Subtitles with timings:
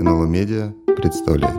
[0.00, 1.58] НЛО Медиа представляет.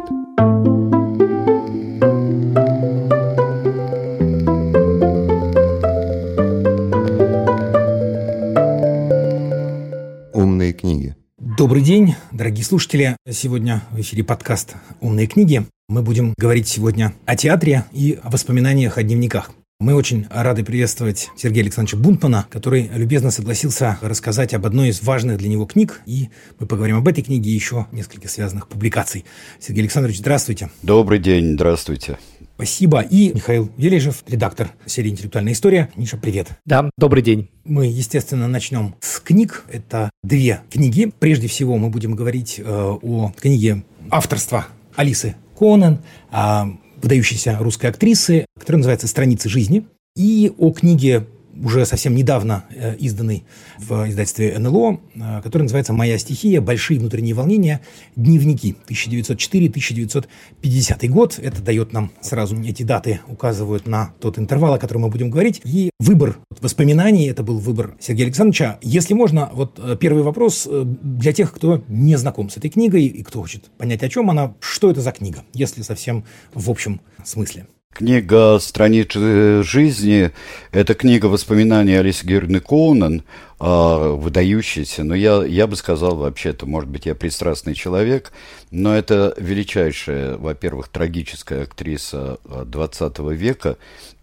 [10.34, 11.18] Умные книги.
[11.38, 13.18] Добрый день, дорогие слушатели.
[13.30, 15.66] Сегодня в эфире подкаст «Умные книги».
[15.90, 19.52] Мы будем говорить сегодня о театре и о воспоминаниях о дневниках.
[19.82, 25.38] Мы очень рады приветствовать Сергея Александровича Бунтмана, который любезно согласился рассказать об одной из важных
[25.38, 26.28] для него книг, и
[26.60, 29.24] мы поговорим об этой книге и еще нескольких связанных публикаций.
[29.58, 30.70] Сергей Александрович, здравствуйте.
[30.82, 32.18] Добрый день, здравствуйте.
[32.56, 33.00] Спасибо.
[33.00, 35.90] И Михаил Вележев, редактор серии «Интеллектуальная история».
[35.96, 36.50] Миша, привет.
[36.66, 37.50] Да, добрый день.
[37.64, 39.64] Мы, естественно, начнем с книг.
[39.72, 41.14] Это две книги.
[41.20, 44.68] Прежде всего мы будем говорить э, о книге авторства
[44.98, 46.02] Алисы Конан,
[47.02, 49.86] выдающейся русской актрисы, которая называется «Страницы жизни»,
[50.16, 51.28] и о книге
[51.64, 53.44] уже совсем недавно э, изданный
[53.78, 56.62] в издательстве НЛО, э, который называется «Моя стихия.
[56.62, 57.82] Большие внутренние волнения.
[58.16, 58.76] Дневники.
[58.88, 61.40] 1904-1950 год».
[61.40, 65.62] Это дает нам сразу эти даты, указывают на тот интервал, о котором мы будем говорить.
[65.64, 68.80] И выбор воспоминаний, это был выбор Сергея Александровича.
[68.82, 73.24] Если можно, вот э, первый вопрос для тех, кто не знаком с этой книгой и
[73.24, 77.66] кто хочет понять, о чем она, что это за книга, если совсем в общем смысле.
[77.94, 80.32] Книга «Страницы жизни»–
[80.72, 83.24] это книга воспоминаний Алисы Георгиевны Коунен,
[83.60, 88.32] а, выдающаяся, но я, я бы сказал, вообще-то, может быть, я пристрастный человек,
[88.72, 93.78] но это величайшая, во-первых, трагическая актриса 20 а, века,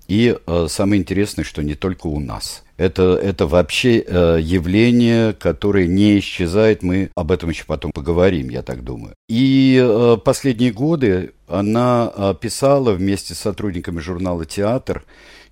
[0.08, 2.62] и э, самое интересное, что не только у нас.
[2.76, 6.82] Это, это вообще э, явление, которое не исчезает.
[6.82, 9.14] Мы об этом еще потом поговорим, я так думаю.
[9.28, 15.04] И э, последние годы она э, писала вместе с сотрудниками журнала «Театр».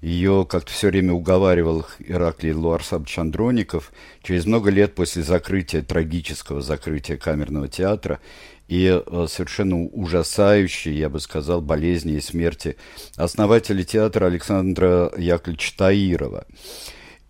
[0.02, 3.90] Ее как-то все время уговаривал Ираклий Луарсабович Андроников.
[4.22, 8.20] Через много лет после закрытия, трагического закрытия камерного театра,
[8.68, 12.76] и э, совершенно ужасающей, я бы сказал, болезни и смерти
[13.16, 16.44] основателя театра Александра Яковлевича Таирова.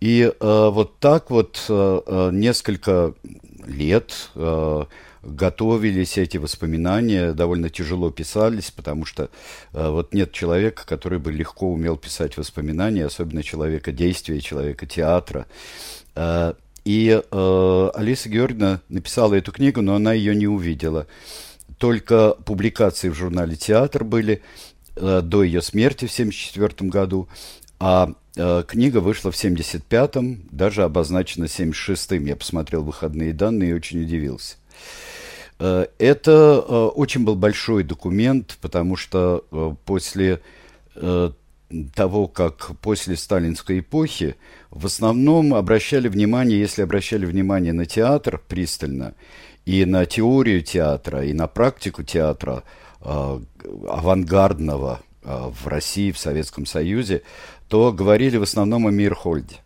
[0.01, 3.13] И э, вот так вот э, э несколько
[3.65, 4.85] лет э,
[5.25, 9.29] готовились эти воспоминания, довольно тяжело писались, потому что
[9.73, 15.47] э, вот нет человека, который бы легко умел писать воспоминания, особенно человека действия, человека театра.
[16.15, 16.53] Э,
[16.85, 21.07] и э, Алиса Георгиевна написала эту книгу, но она ее не увидела.
[21.79, 24.43] Только публикации в журнале «Театр» были
[24.95, 27.27] э, до ее смерти в 1974 году,
[27.79, 32.25] а книга вышла в 1975-м, даже обозначена 1976-м.
[32.25, 34.57] Я посмотрел выходные данные и очень удивился.
[35.59, 40.41] Э, это э, очень был большой документ, потому что э, после
[40.95, 41.31] э,
[41.93, 44.35] того, как после сталинской эпохи
[44.69, 49.13] в основном обращали внимание, если обращали внимание на театр пристально,
[49.65, 52.63] и на теорию театра, и на практику театра
[53.01, 53.39] э,
[53.89, 57.23] авангардного э, в России, в Советском Союзе,
[57.67, 59.57] то говорили в основном о Мирхольде.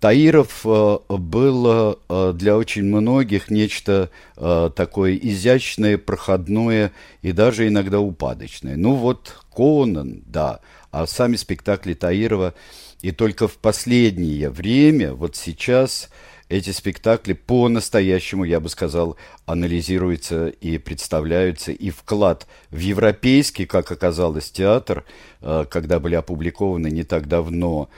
[0.00, 8.00] Таиров э, был э, для очень многих нечто э, такое изящное, проходное и даже иногда
[8.00, 8.76] упадочное.
[8.76, 10.60] Ну вот Конан, да,
[10.90, 12.54] а сами спектакли Таирова.
[13.02, 16.08] И только в последнее время, вот сейчас,
[16.50, 19.16] эти спектакли по-настоящему, я бы сказал,
[19.46, 21.72] анализируются и представляются.
[21.72, 25.04] И вклад в европейский, как оказалось, театр,
[25.40, 27.88] когда были опубликованы не так давно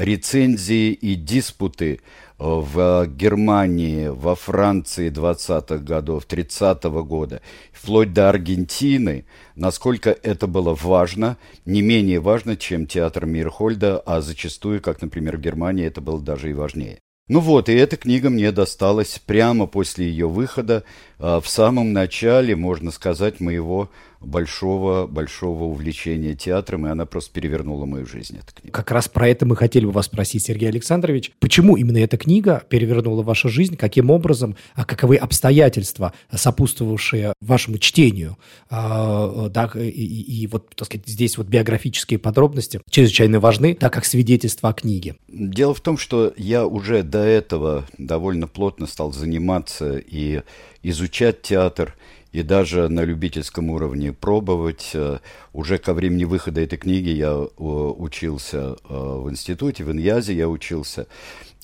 [0.00, 1.98] рецензии и диспуты э,
[2.38, 9.24] в Германии, во Франции 20-х годов, 30-го года, вплоть до Аргентины,
[9.54, 15.40] насколько это было важно, не менее важно, чем театр Мирхольда, а зачастую, как, например, в
[15.40, 17.00] Германии, это было даже и важнее.
[17.30, 20.82] Ну вот, и эта книга мне досталась прямо после ее выхода,
[21.20, 23.88] э, в самом начале, можно сказать, моего
[24.20, 28.72] большого-большого увлечения театром, и она просто перевернула мою жизнь, эта книга.
[28.72, 31.32] Как раз про это мы хотели бы вас спросить, Сергей Александрович.
[31.40, 33.76] Почему именно эта книга перевернула вашу жизнь?
[33.76, 34.56] Каким образом?
[34.74, 38.36] А каковы обстоятельства, сопутствовавшие вашему чтению?
[38.68, 43.92] А, да, и, и, и вот, так сказать, здесь вот биографические подробности чрезвычайно важны, так
[43.92, 45.16] как свидетельство о книге.
[45.28, 50.42] Дело в том, что я уже до этого довольно плотно стал заниматься и
[50.82, 51.96] изучать театр,
[52.32, 54.90] и даже на любительском уровне пробовать.
[54.94, 55.18] Э,
[55.52, 60.48] уже ко времени выхода этой книги я э, учился э, в институте, в Иньязе я
[60.48, 61.06] учился.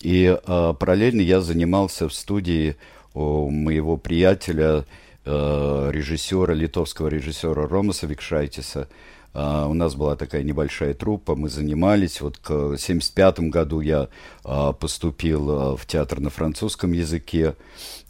[0.00, 2.76] И параллельно я занимался в студии
[3.14, 4.84] у моего приятеля,
[5.24, 8.88] режиссера, литовского режиссера Ромаса Викшайтиса,
[9.32, 12.20] у нас была такая небольшая труппа, мы занимались.
[12.20, 14.08] Вот к 1975 году я
[14.42, 17.54] поступил в театр на французском языке,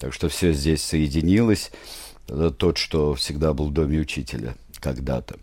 [0.00, 1.70] так что все здесь соединилось.
[2.26, 5.36] Тот, что всегда был в доме учителя когда-то.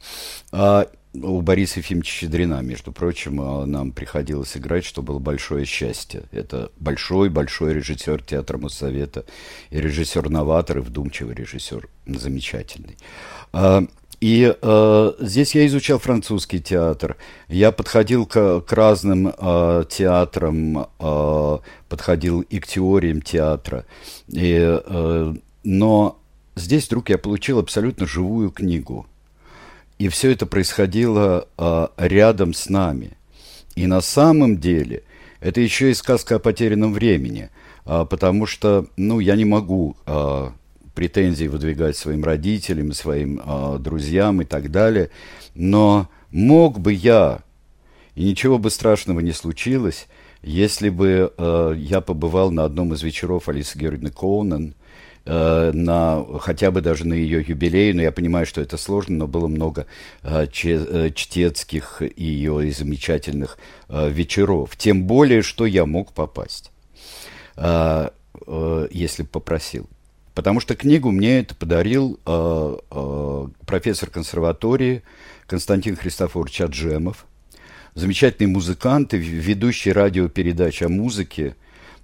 [1.13, 3.35] У Бориса Ефимовича Щедрина, между прочим,
[3.69, 6.24] нам приходилось играть, что было большое счастье.
[6.31, 9.25] Это большой-большой режиссер театра Моссовета,
[9.69, 12.97] и режиссер-новатор, и вдумчивый режиссер, замечательный.
[14.24, 17.18] И э, здесь я изучал французский театр.
[17.50, 21.57] Я подходил к, к разным э, театрам, э,
[21.89, 23.86] подходил и к теориям театра.
[24.29, 25.33] И, э,
[25.65, 26.19] но
[26.55, 29.07] здесь вдруг я получил абсолютно живую книгу.
[30.00, 33.11] И все это происходило э, рядом с нами.
[33.75, 35.03] И на самом деле
[35.39, 37.50] это еще и сказка о потерянном времени,
[37.85, 40.50] э, потому что, ну, я не могу э,
[40.94, 45.09] претензии выдвигать своим родителям, своим э, друзьям и так далее.
[45.55, 47.41] Но мог бы я,
[48.15, 50.07] и ничего бы страшного не случилось,
[50.41, 54.75] если бы э, я побывал на одном из вечеров Алисы Георгиевны Коунен,
[55.25, 59.27] э, на, хотя бы даже на ее юбилей, но я понимаю, что это сложно, но
[59.27, 59.85] было много
[60.23, 63.57] э, э, чтецких ее и замечательных
[63.89, 64.75] э, вечеров.
[64.77, 66.71] Тем более, что я мог попасть,
[67.57, 68.09] э,
[68.47, 69.89] э, если попросил.
[70.33, 75.03] Потому что книгу мне это подарил э, э, профессор консерватории
[75.45, 77.27] Константин Христофорович Аджемов,
[77.93, 81.55] замечательный музыкант и ведущий радиопередач о музыке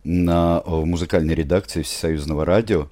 [0.09, 2.89] на, в музыкальной редакции Всесоюзного радио.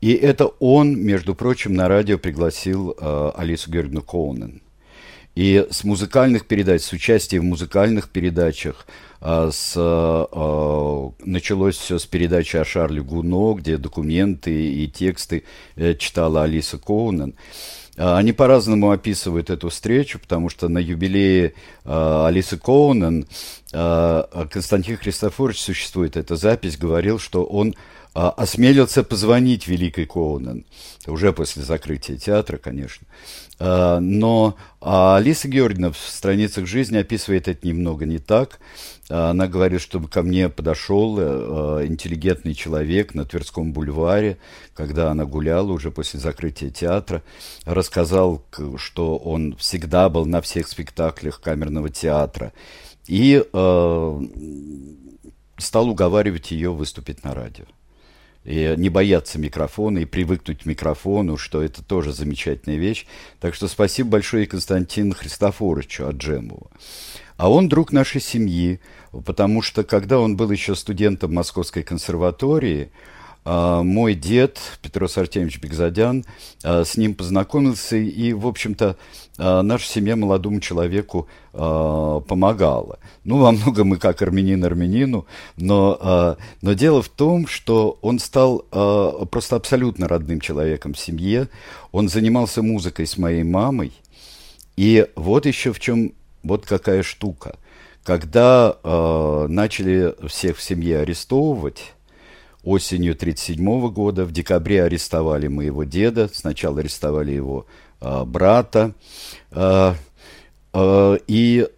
[0.00, 4.62] И это он, между прочим, на радио пригласил э, Алису Георгиевну Коунен.
[5.34, 8.86] И с музыкальных передач, с участием в музыкальных передачах–
[9.20, 15.44] а, с, а, началось все с передачи о Шарле Гуно, где документы и тексты
[15.74, 17.34] э, читала Алиса Коунен.
[17.98, 21.54] А, они по-разному описывают эту встречу, потому что на юбилее
[21.84, 23.26] Алисы Коунен
[23.70, 27.74] Константин Христофорович, существует эта запись, говорил, что он
[28.14, 30.64] осмелился позвонить Великой Коунен,
[31.06, 33.06] уже после закрытия театра, конечно.
[33.60, 38.60] Но Алиса Георгиевна в страницах жизни описывает это немного не так.
[39.08, 44.36] Она говорит, чтобы ко мне подошел э, интеллигентный человек на Тверском бульваре,
[44.74, 47.22] когда она гуляла уже после закрытия театра,
[47.64, 48.44] рассказал,
[48.76, 52.52] что он всегда был на всех спектаклях камерного театра
[53.06, 54.20] и э,
[55.56, 57.64] стал уговаривать ее выступить на радио.
[58.48, 63.04] И не бояться микрофона и привыкнуть к микрофону, что это тоже замечательная вещь.
[63.40, 66.70] Так что спасибо большое Константину Христофоровичу Аджемову.
[67.36, 68.80] А он друг нашей семьи,
[69.26, 72.90] потому что когда он был еще студентом Московской консерватории,
[73.44, 76.24] мой дед Петрос Артемьевич Бекзадян
[76.62, 78.96] а, с ним познакомился, и, в общем-то,
[79.38, 83.00] а, наша семья молодому человеку помогала.
[83.24, 85.26] Ну, во многом мы как армянин армянину,
[85.56, 88.60] но, но дело в том, что он стал
[89.30, 91.48] просто абсолютно родным человеком в семье.
[91.90, 93.92] Он занимался музыкой с моей мамой,
[94.76, 96.12] и вот еще в чем,
[96.44, 97.56] вот какая штука–
[98.04, 98.78] когда
[99.48, 101.92] начали всех в семье арестовывать,
[102.68, 107.66] осенью 1937 года, в декабре арестовали моего деда, сначала арестовали его
[108.00, 108.94] э, брата,
[109.50, 109.94] э,
[110.72, 111.68] э, и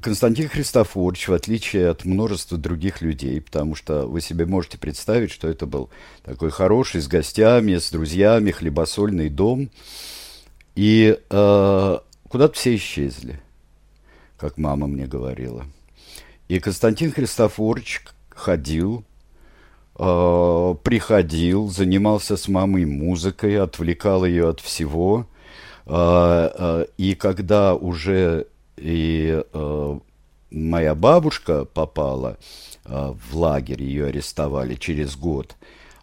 [0.00, 5.48] Константин Христофорович, в отличие от множества других людей, потому что вы себе можете представить, что
[5.48, 5.88] это был
[6.24, 9.70] такой хороший, с гостями, с друзьями, хлебосольный дом,
[10.74, 13.40] и э, куда-то все исчезли
[14.44, 15.64] как мама мне говорила.
[16.48, 19.02] И Константин Христофорович ходил,
[19.96, 25.26] э, приходил, занимался с мамой музыкой, отвлекал ее от всего.
[25.86, 28.46] Э, э, и когда уже
[28.76, 29.40] и
[30.50, 32.38] моя бабушка попала
[32.84, 35.54] в лагерь, ее арестовали через год,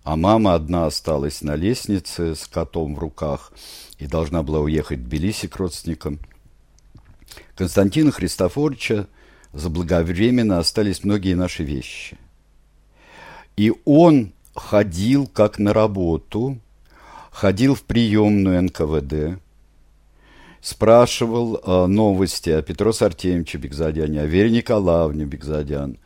[0.04, 3.52] а мама одна осталась на лестнице с котом в руках
[4.00, 6.20] и должна была уехать в Тбилиси к родственникам–
[7.56, 9.08] Константина Христофоровича
[9.54, 12.18] заблаговременно остались многие наши вещи.
[13.58, 16.58] И он ходил как на работу,
[17.32, 19.40] ходил в приемную НКВД,
[20.62, 25.98] спрашивал э, новости о Петрос Артемьевиче Бекзадяне, о Вере Николаевне Бекзадян.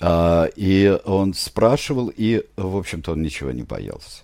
[0.00, 4.22] Э, и он спрашивал, и, в общем-то, он ничего не боялся.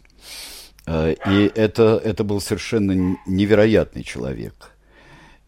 [0.87, 4.73] Э, и это, это был совершенно невероятный человек–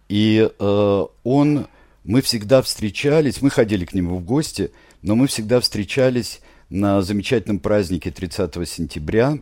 [0.09, 1.67] и э, он,
[2.05, 4.71] мы всегда встречались, мы ходили к нему в гости,
[5.03, 9.39] но мы всегда встречались на замечательном празднике 30 сентября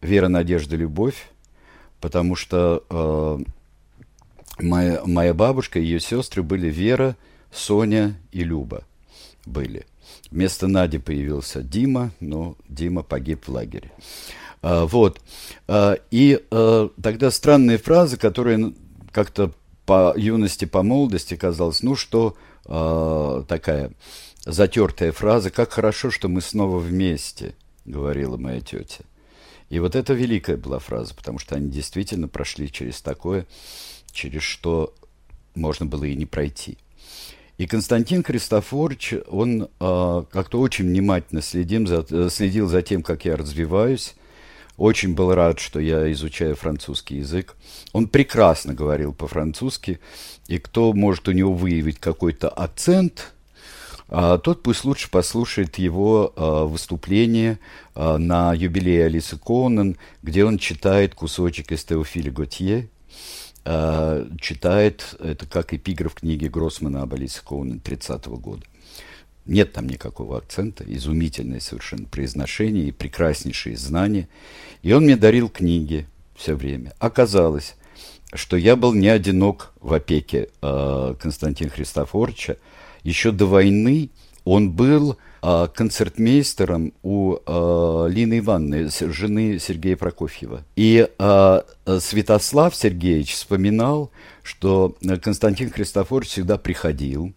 [0.00, 1.30] «Вера, надежда, любовь»,
[2.00, 3.38] потому что э,
[4.62, 7.16] моя, моя бабушка и ее сестры были Вера,
[7.50, 8.84] Соня и Люба
[9.46, 9.86] были.
[10.30, 13.90] Вместо Нади появился Дима, но Дима погиб в лагере.
[14.62, 15.20] А, вот.
[15.68, 18.74] А, и а, тогда странные фразы, которые
[19.12, 19.52] как-то
[19.86, 23.92] по юности, по молодости казалось, ну что а, такая
[24.46, 29.04] затертая фраза, как хорошо, что мы снова вместе, говорила моя тетя.
[29.68, 33.46] И вот это великая была фраза, потому что они действительно прошли через такое,
[34.12, 34.94] через что
[35.56, 36.78] можно было и не пройти.
[37.58, 43.36] И Константин Христофорович, он э, как-то очень внимательно следим за, следил за тем, как я
[43.36, 44.14] развиваюсь.
[44.76, 47.56] Очень был рад, что я изучаю французский язык.
[47.92, 50.00] Он прекрасно говорил по-французски,
[50.48, 53.32] и кто может у него выявить какой-то акцент,
[54.08, 57.58] а, тот пусть лучше послушает его а, выступление
[57.94, 62.88] а, на юбилее Алисы Конан, где он читает кусочек из Теофиля Готье,
[64.40, 68.62] читает, это как эпиграф книги Гроссмана об Алисе Коунен 30-го года.
[69.44, 74.28] Нет там никакого акцента, изумительное совершенно произношение и прекраснейшие знания.
[74.82, 76.94] И он мне дарил книги все время.
[77.00, 77.74] Оказалось,
[78.32, 82.56] что я был не одинок в опеке э, Константина Христофоровича.
[83.06, 84.10] Еще до войны
[84.44, 90.64] он был э, концертмейстером у э, Лины Ивановны, жены Сергея Прокофьева.
[90.74, 91.60] И э,
[92.00, 94.10] Святослав Сергеевич вспоминал,
[94.42, 97.32] что Константин Христофорович всегда приходил,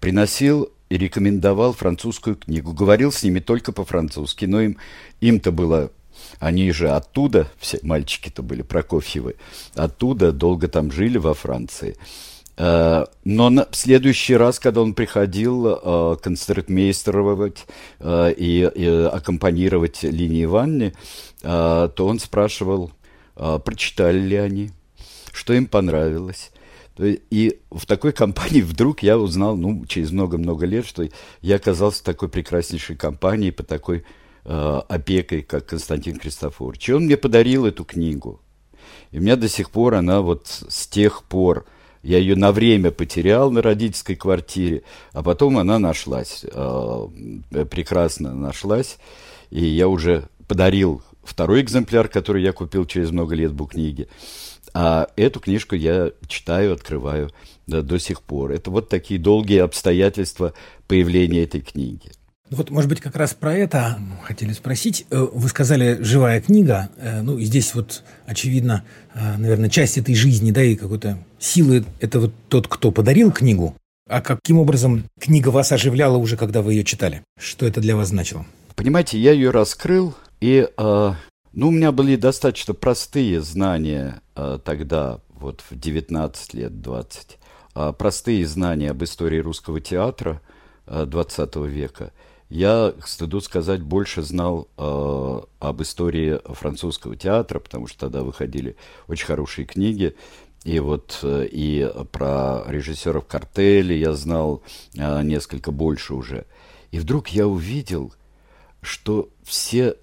[0.00, 2.72] приносил и рекомендовал французскую книгу.
[2.72, 4.76] Говорил с ними только по-французски, но им,
[5.20, 5.92] им-то было
[6.40, 9.36] они же оттуда, все мальчики-то были Прокофьевы,
[9.74, 11.96] оттуда долго там жили во Франции.
[12.60, 17.66] Э, но на следующий раз, когда он приходил э, концертмейстеровать
[18.00, 18.62] э, и,
[19.10, 20.92] аккомпанировать Линии Ивановне,
[21.42, 22.90] то он спрашивал,
[23.34, 24.70] прочитали ли они,
[25.32, 26.50] что им понравилось.
[26.98, 31.08] И в такой компании вдруг я узнал, ну, через много-много лет, что
[31.40, 34.04] я оказался в такой прекраснейшей компании, по такой
[34.44, 36.90] опекой, как Константин Кристофорович.
[36.90, 38.42] И он мне подарил эту книгу.
[39.12, 41.64] И у меня до сих пор она вот с тех пор
[42.02, 47.06] я ее на время потерял на родительской квартире, а потом она нашлась, э,
[47.70, 48.98] прекрасно нашлась.
[49.50, 54.08] И я уже подарил второй экземпляр, который я купил через много лет в букниге.
[54.72, 57.30] А эту книжку я читаю, открываю
[57.66, 58.52] да, до сих пор.
[58.52, 60.54] Это вот такие долгие обстоятельства
[60.86, 62.12] появления этой книги.
[62.50, 65.06] Вот, может быть, как раз про это хотели спросить.
[65.10, 66.90] Э, вы сказали «живая книга».
[66.96, 71.84] Э, ну, и здесь вот, очевидно, э, наверное, часть этой жизни, да, и какой-то силы–
[72.00, 73.76] это вот тот, кто подарил книгу.
[74.08, 77.22] А каким образом книга вас оживляла уже, когда вы ее читали?
[77.38, 78.44] Что это для вас значило?
[78.74, 81.12] Понимаете, я ее раскрыл, и, э,
[81.52, 87.38] ну, у меня были достаточно простые знания э, тогда, вот в 19 лет, 20.
[87.76, 90.40] Э, простые знания об истории русского театра
[90.88, 92.10] э, 20 века–
[92.50, 98.76] я, к стыду сказать, больше знал э, об истории французского театра, потому что тогда выходили
[99.06, 100.16] очень хорошие книги.
[100.64, 104.62] И вот э, и про режиссеров картели я знал
[104.96, 106.44] э, несколько больше уже.
[106.90, 108.12] И вдруг я увидел,
[108.82, 109.94] что все...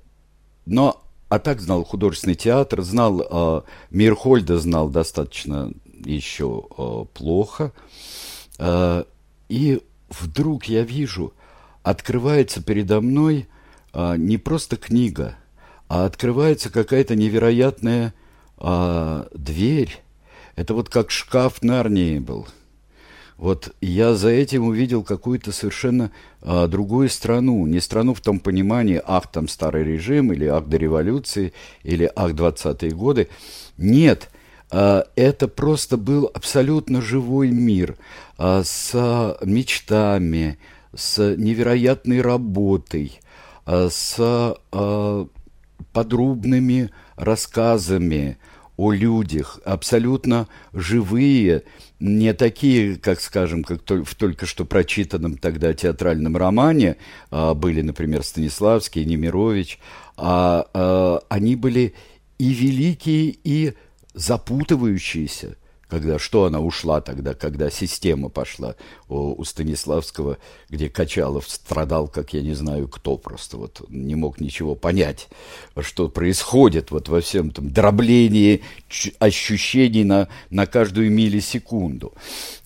[0.66, 3.28] Но, а так знал художественный театр, знал...
[3.30, 3.62] Э,
[3.92, 5.74] Мирхольда знал достаточно
[6.06, 7.74] еще э, плохо.
[8.58, 9.04] Э,
[9.50, 11.34] и вдруг я вижу
[11.90, 13.48] открывается передо мной
[13.94, 15.36] а, не просто книга,
[15.88, 18.14] а открывается какая-то невероятная
[18.58, 19.98] а, дверь.
[20.56, 22.48] Это вот как шкаф Нарнии был.
[23.38, 27.66] Вот я за этим увидел какую-то совершенно а, другую страну.
[27.68, 31.54] Не страну в том понимании, ах, там старый режим, или ах, до революции,
[31.84, 33.30] или ах, 20-е годы.
[33.78, 34.30] Нет,
[34.72, 37.96] а, это просто был абсолютно живой мир
[38.38, 40.58] а, с мечтами,
[40.96, 43.20] с невероятной работой,
[43.66, 45.28] а, с а,
[45.94, 48.38] подробными рассказами
[48.78, 51.64] о людях, абсолютно живые,
[52.00, 56.98] не такие, как, скажем, как в только что прочитанном тогда театральном романе
[57.32, 59.80] а, были, например, Станиславский, Немирович,
[60.16, 61.94] а они были
[62.40, 63.74] и великие, и
[64.14, 68.76] запутывающиеся– когда что она ушла тогда, когда система пошла
[69.08, 70.38] у, у Станиславского,
[70.70, 75.28] где Качалов страдал, как я не знаю кто, просто вот не мог ничего понять,
[75.82, 78.62] что происходит вот во всем этом дроблении
[79.20, 82.14] ощущений на, на каждую миллисекунду.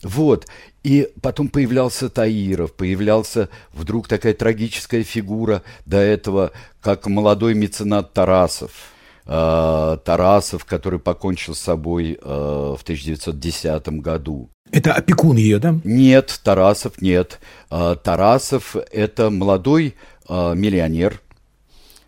[0.02, 0.48] Вот.
[0.84, 6.52] И потом появлялся Таиров, появлялся вдруг такая трагическая фигура до этого,
[6.82, 8.72] как молодой меценат Тарасов–
[9.26, 14.50] Тарасов, который покончил с собой э, в 1910 году.
[14.72, 15.80] Это опекун ее, да?
[15.84, 17.40] Нет, Тарасов нет.
[17.70, 19.96] Э, Тарасов– это молодой
[20.28, 21.22] э, миллионер,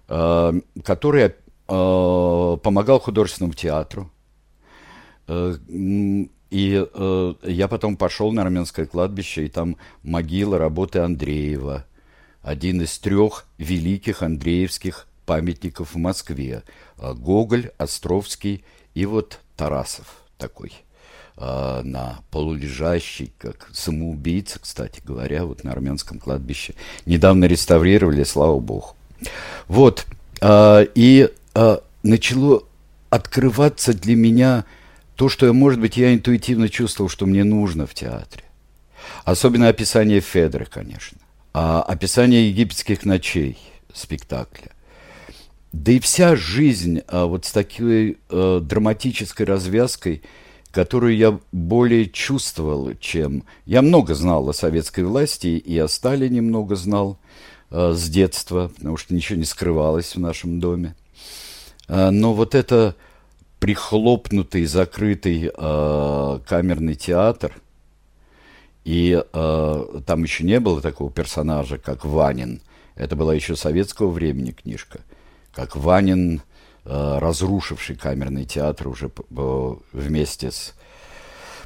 [0.07, 0.53] э,
[0.83, 4.11] который э, помогал художественному театру.
[5.27, 5.55] Э,
[6.53, 11.85] и э, я потом пошел на армянское кладбище, и там могила работы Андреева,
[12.41, 16.63] один из трех великих андреевских памятников в Москве.
[16.97, 18.63] Э, Гоголь, Островский
[18.93, 20.73] и вот Тарасов такой
[21.37, 26.75] э, на полулежащий, как самоубийца, кстати говоря, вот на армянском кладбище.
[27.05, 28.95] Недавно реставрировали, слава богу.
[29.67, 30.05] Вот,
[30.41, 31.29] э, и
[32.01, 32.63] начало
[33.09, 34.65] открываться для меня
[35.15, 38.43] то, что, может быть, я интуитивно чувствовал, что мне нужно в театре.
[39.23, 41.19] Особенно описание Федры, конечно.
[41.53, 43.57] А описание египетских ночей
[43.93, 44.72] спектакля.
[45.73, 50.21] Да и вся жизнь а, вот с такой а, драматической развязкой,
[50.71, 53.43] которую я более чувствовал, чем...
[53.65, 57.17] Я много знал о советской власти, и о Сталине много знал
[57.71, 60.95] а, с детства, потому что ничего не скрывалось в нашем доме.
[61.87, 62.95] А, но вот это
[63.59, 67.53] прихлопнутый, закрытый э, камерный театр,
[68.83, 72.61] и э, там еще не было такого персонажа, как Ванин.
[72.95, 74.99] Это была еще советского времени книжка.
[75.53, 76.41] Как Ванин,
[76.83, 80.73] э, разрушивший камерный театр уже э, вместе с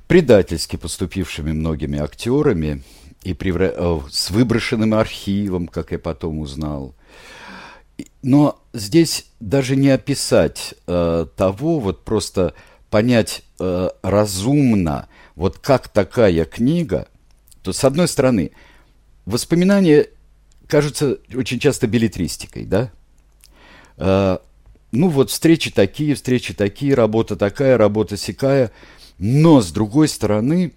[0.07, 2.83] предательски поступившими многими актерами
[3.23, 6.95] и э, с выброшенным архивом, как я потом узнал.
[8.21, 12.53] Но здесь даже не описать э, того, вот просто
[12.89, 17.07] понять э, разумно, вот как такая книга,
[17.63, 18.51] то с одной стороны,
[19.25, 20.07] воспоминания
[20.67, 22.91] кажутся очень часто билетристикой, да?
[23.97, 24.37] Э,
[24.91, 28.71] ну вот встречи такие, встречи такие, работа такая, работа сякая,
[29.17, 30.73] но с другой стороны,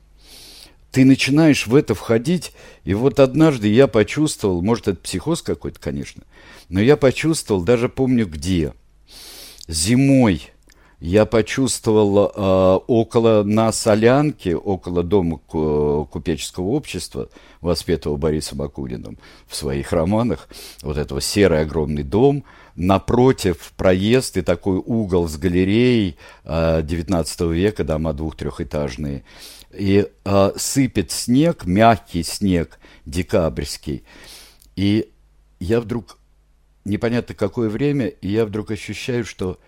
[0.90, 2.52] ты начинаешь в это входить,
[2.84, 6.24] и вот однажды я почувствовал, может, это психоз какой-то, конечно,
[6.68, 8.72] но я почувствовал, даже помню где,
[9.68, 10.50] зимой
[11.00, 17.30] я почувствовал э, около на Солянке, около дома купеческого общества,
[17.62, 20.48] воспетого Борисом Бакуниным в своих романах,
[20.82, 22.44] вот этого серый огромный дом,
[22.76, 29.24] напротив проезд и такой угол с галереей э, 19 века, дома двух-трехэтажные–
[29.72, 34.04] и э, сыпет снег, мягкий снег, декабрьский.
[34.76, 35.10] И
[35.60, 36.18] я вдруг,
[36.84, 39.58] непонятно какое время, и я вдруг ощущаю, что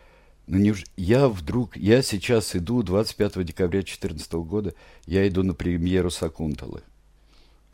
[0.46, 4.74] ну, не, я вдруг, я сейчас иду 25 декабря 2014 года,
[5.06, 6.82] я иду на премьеру Сакунталы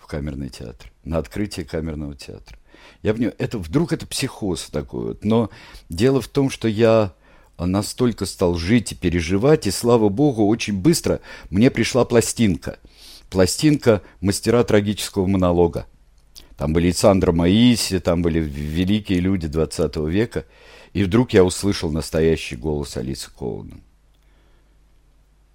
[0.08, 2.58] камерный театр, на открытие камерного театра.
[3.02, 5.50] Я нее, это вдруг это психоз такой вот, но
[5.88, 7.12] дело в том, что я
[7.58, 12.78] настолько стал жить и переживать, и слава богу, очень быстро мне пришла пластинка.
[13.30, 15.86] Пластинка «Мастера трагического монолога».
[16.56, 20.44] Там были и Сандра Маиси, там были великие люди 20 века.
[20.92, 23.82] И вдруг я услышал настоящий голос Алисы Коунен.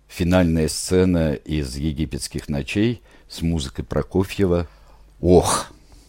[0.07, 3.01] Финальная сцена из «Египетских ночей»
[3.33, 4.67] с музыкой Прокофьева.
[5.19, 5.67] Ох,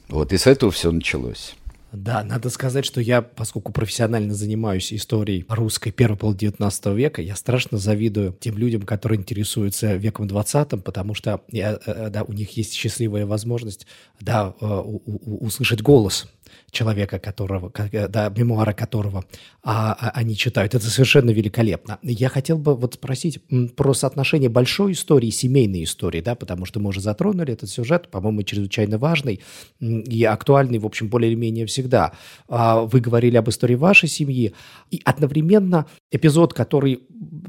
[0.08, 1.56] вот и с этого все началось.
[1.90, 7.36] Да, надо сказать, что я, поскольку профессионально занимаюсь историей русской первого половины 19 века, я
[7.36, 12.32] страшно завидую тем людям, которые интересуются веком 20, потому что я, э, э, да, у
[12.32, 13.86] них есть счастливая возможность
[14.20, 16.26] да, э, услышать голос
[16.70, 17.72] человека, которого,
[18.08, 19.24] да, мемуара которого
[19.62, 20.74] а, а, они читают.
[20.74, 21.98] Это совершенно великолепно.
[22.02, 23.40] Я хотел бы вот спросить
[23.76, 28.10] про соотношение большой истории и семейной истории, да, потому что мы уже затронули этот сюжет,
[28.10, 29.40] по-моему, чрезвычайно важный
[29.80, 32.12] и актуальный, в общем, более или менее всегда.
[32.48, 34.54] А вы говорили об истории вашей семьи,
[34.90, 37.00] и одновременно эпизод, который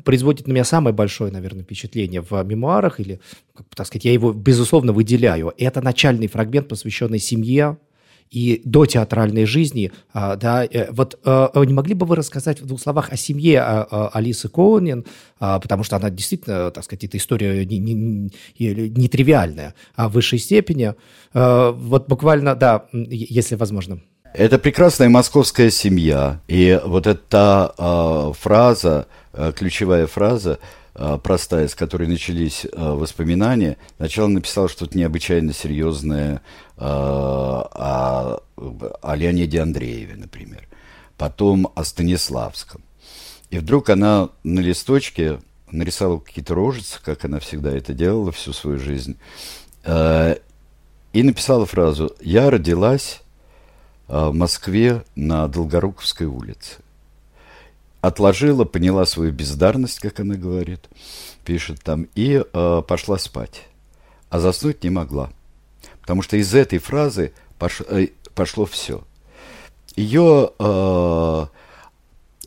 [0.03, 3.19] производит на меня самое большое, наверное, впечатление в мемуарах, или,
[3.75, 7.77] так сказать, я его, безусловно, выделяю, это начальный фрагмент, посвященный семье,
[8.31, 12.65] и до театральной жизни, а, да, э, вот э, не могли бы вы рассказать в
[12.65, 15.05] двух словах о семье а, а, Алисы Коунин,
[15.39, 20.93] потому что она действительно, так сказать, эта история не, не, не а в высшей степени.
[21.33, 23.99] Вот буквально, да, если возможно.
[24.33, 26.41] Это прекрасная московская семья.
[26.47, 29.07] И вот эта э, фраза,
[29.55, 30.59] ключевая фраза,
[30.95, 36.39] простая, с которой начались э, воспоминания, сначала написал что-то необычайно серьезное э,
[36.77, 40.67] о, о Леониде Андрееве, например.
[41.17, 42.81] Потом о Станиславском.
[43.49, 48.79] И вдруг она на листочке нарисовала какие-то рожицы, как она всегда это делала всю свою
[48.79, 49.17] жизнь,
[49.84, 50.38] э,
[51.12, 53.21] и написала фразу «Я родилась
[54.08, 56.85] в Москве на Долгоруковской улице.
[58.07, 60.81] Отложила, поняла свою бездарность, как она говорит,
[61.43, 63.63] пишет там, и э, пошла спать.
[64.29, 65.31] А заснуть не могла.
[66.01, 69.03] Потому что из этой фразы пош, э, пошло все.
[69.95, 71.45] Ее э,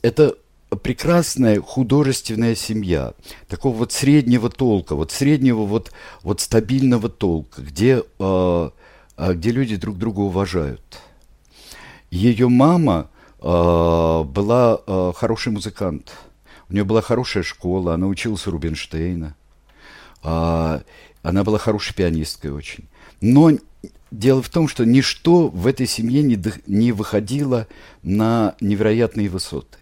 [0.02, 0.36] это
[0.82, 3.14] прекрасная художественная семья,
[3.48, 5.92] такого вот среднего толка, вот среднего вот,
[6.22, 8.70] вот стабильного толка, где, э,
[9.16, 11.00] э где люди друг друга уважают.
[12.10, 13.10] Ее мама
[13.40, 16.12] была э, хороший музыкант,
[16.68, 19.36] у нее была хорошая школа, она училась у Рубинштейна,
[20.24, 20.80] э,
[21.22, 22.88] она была хорошей пианисткой очень.
[23.20, 23.50] Но
[24.10, 27.66] дело в том, что ничто в этой семье не, не выходило
[28.02, 29.78] на невероятные высоты.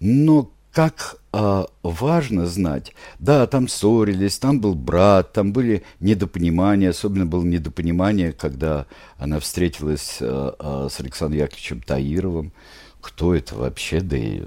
[0.00, 7.24] Но как а, важно знать, да, там ссорились, там был брат, там были недопонимания, особенно
[7.24, 12.52] было недопонимание, когда она встретилась а, а, с Александром Яковлевичем Таировым.
[13.00, 14.42] Кто это вообще, да и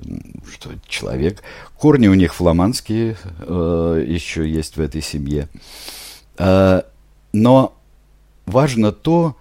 [0.50, 1.42] что это человек.
[1.76, 5.50] Корни у них фламандские а, еще есть в этой семье.
[6.38, 6.86] А,
[7.34, 7.76] но
[8.46, 9.36] важно то,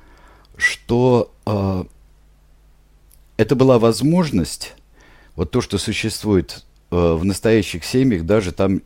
[0.57, 1.87] что а,
[3.37, 4.75] это была возможность
[5.37, 8.83] вот то, что существует э, в настоящих семьях, даже там,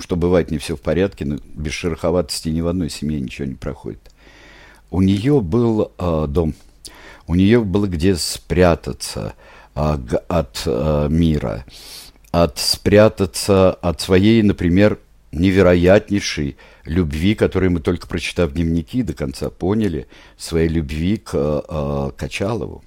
[0.00, 3.54] что бывает не все в порядке, но без шероховатости ни в одной семье ничего не
[3.54, 4.10] проходит.
[4.90, 6.54] У нее был э, дом,
[7.26, 9.34] у нее было где спрятаться
[9.74, 11.64] э, от э, мира,
[12.32, 14.98] от спрятаться от своей, например,
[15.32, 22.82] невероятнейшей любви, которую мы только прочитав дневники до конца поняли, своей любви к э, Качалову.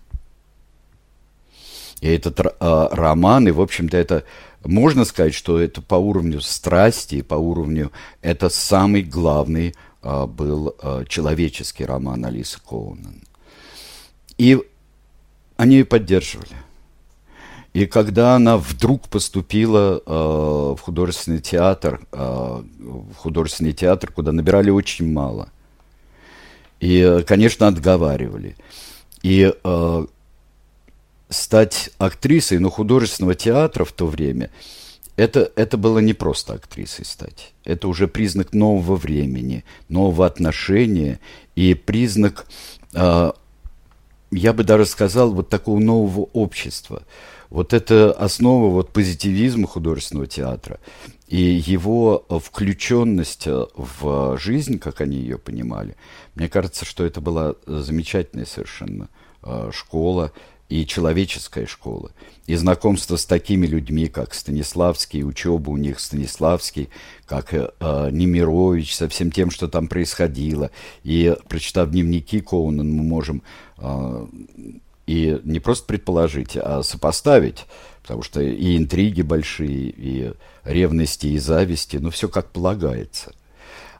[2.03, 4.25] И этот э, роман, и, в общем-то, это
[4.65, 11.05] можно сказать, что это по уровню страсти, по уровню, это самый главный э, был э,
[11.07, 13.23] человеческий роман Алисы Коунен.
[14.37, 14.61] И
[15.55, 16.57] они ее поддерживали.
[17.71, 22.17] И когда она вдруг поступила э, в художественный театр, э,
[22.79, 25.47] в художественный театр, куда набирали очень мало,
[26.81, 28.57] и, конечно, отговаривали.
[29.21, 30.05] И э,
[31.33, 34.49] стать актрисой, но художественного театра в то время,
[35.15, 37.53] это, это было не просто актрисой стать.
[37.65, 41.19] Это уже признак нового времени, нового отношения
[41.55, 42.47] и признак,
[42.93, 43.31] э,
[44.31, 47.03] я бы даже сказал, вот такого нового общества.
[47.49, 50.79] Вот это основа вот позитивизма художественного театра
[51.27, 55.95] и его включенность в жизнь, как они ее понимали.
[56.33, 59.09] Мне кажется, что это была замечательная совершенно
[59.71, 60.31] школа,
[60.73, 62.09] и человеческая школа,
[62.47, 66.89] и знакомство с такими людьми, как Станиславский, учеба у них Станиславский,
[67.27, 70.71] как э, э, Немирович, со всем тем, что там происходило.
[71.03, 73.43] И прочитав дневники Коунен, мы можем
[73.77, 74.27] э,
[75.05, 77.65] и не просто предположить, а сопоставить,
[78.01, 80.33] потому что и интриги большие, и
[80.63, 83.31] ревности, и зависти, ну, все как полагается.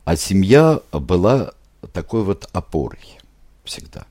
[0.06, 1.52] А семья была
[1.94, 3.20] такой вот опорой
[3.64, 4.08] всегда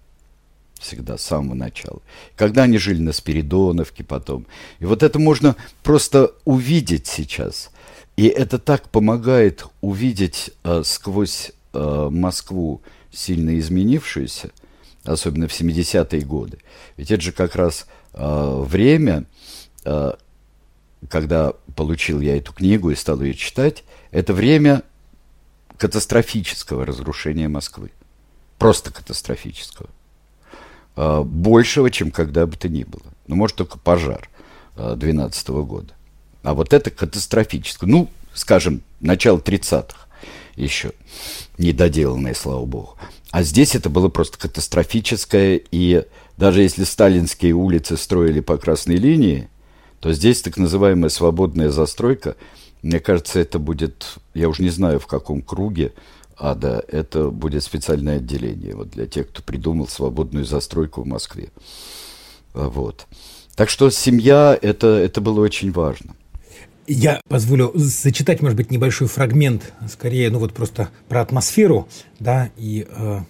[0.83, 2.03] всегда, с самого начала.
[2.37, 4.47] Когда они жили на Спиридоновке потом.
[4.79, 7.71] И вот это можно просто увидеть сейчас.
[8.17, 14.51] И это так помогает увидеть э, сквозь э, Москву сильно изменившуюся,
[15.05, 16.59] особенно в 70-е годы.
[16.97, 19.25] Ведь это же как раз э, время,
[19.85, 20.13] э,
[21.09, 24.83] когда получил я эту книгу и стал ее читать, это время
[25.79, 27.91] катастрофического разрушения Москвы.
[28.59, 29.89] Просто катастрофического.
[30.97, 33.03] Э, большего, чем когда бы то ни было.
[33.27, 34.29] Ну, может, только пожар
[34.77, 35.95] 2012 э, года.
[36.43, 37.89] А вот это катастрофическое.
[37.89, 40.07] Ну, скажем, начало 30-х
[40.57, 40.93] еще
[41.57, 42.97] недоделанное, слава богу.
[43.31, 46.05] А здесь это было просто катастрофическое, и
[46.37, 49.49] даже если сталинские улицы строили по красной линии,
[50.01, 52.37] то здесь так называемая свободная застройка,
[52.83, 55.93] мне кажется, это будет, я уже не знаю в каком круге,
[56.43, 61.51] ада, это будет специальное отделение вот для тех, кто придумал свободную застройку в Москве.
[62.53, 63.07] А, вот.
[63.55, 66.15] Так что семья это, это было очень важно.
[66.89, 72.89] Я позволю зачитать, может быть, небольшой фрагмент, скорее, ну вот просто про атмосферу, да, и
[72.91, 73.21] э,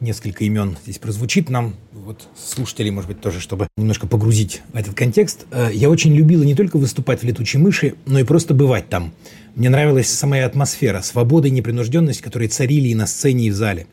[0.00, 4.94] несколько имен здесь прозвучит нам, вот слушателей, может быть, тоже, чтобы немножко погрузить в этот
[4.94, 5.46] контекст.
[5.50, 9.12] Э, я очень любила не только выступать в «Летучей мыши», но и просто бывать там.
[9.54, 13.86] Мне нравилась самая атмосфера, свобода и непринужденность, которые царили и на сцене, и в зале.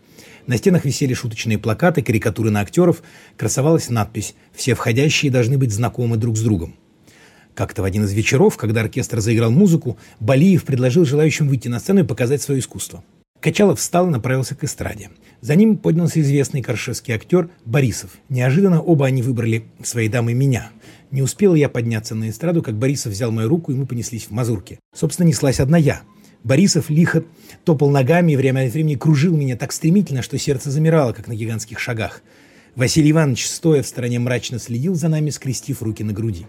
[0.47, 3.03] На стенах висели шуточные плакаты, карикатуры на актеров,
[3.37, 6.75] красовалась надпись «Все входящие должны быть знакомы друг с другом».
[7.53, 12.01] Как-то в один из вечеров, когда оркестр заиграл музыку, Балиев предложил желающим выйти на сцену
[12.01, 13.03] и показать свое искусство.
[13.41, 15.09] Качалов встал и направился к эстраде.
[15.41, 18.11] За ним поднялся известный коршевский актер Борисов.
[18.29, 20.69] Неожиданно оба они выбрали своей дамой меня.
[21.09, 24.31] Не успел я подняться на эстраду, как Борисов взял мою руку, и мы понеслись в
[24.31, 24.77] мазурке.
[24.95, 26.03] Собственно, неслась одна я.
[26.43, 27.23] Борисов лихо
[27.65, 31.33] топал ногами и время от времени кружил меня так стремительно, что сердце замирало, как на
[31.33, 32.21] гигантских шагах.
[32.75, 36.45] Василий Иванович, стоя в стороне, мрачно следил за нами, скрестив руки на груди.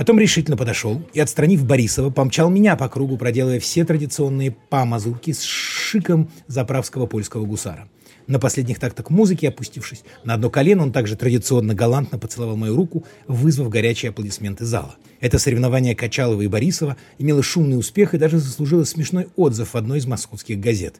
[0.00, 5.42] Потом решительно подошел и, отстранив Борисова, помчал меня по кругу, проделывая все традиционные па-мазурки с
[5.42, 7.86] шиком заправского польского гусара.
[8.26, 13.04] На последних тактах музыки, опустившись на одно колено, он также традиционно галантно поцеловал мою руку,
[13.28, 14.96] вызвав горячие аплодисменты зала.
[15.20, 19.98] Это соревнование Качалова и Борисова имело шумный успех и даже заслужило смешной отзыв в одной
[19.98, 20.98] из московских газет.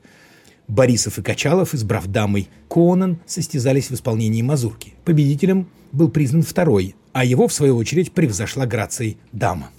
[0.69, 4.93] Борисов и Качалов, избрав дамой Конан, состязались в исполнении мазурки.
[5.07, 9.71] Победителем был признан второй, а его, в свою очередь, превзошла грацией дама.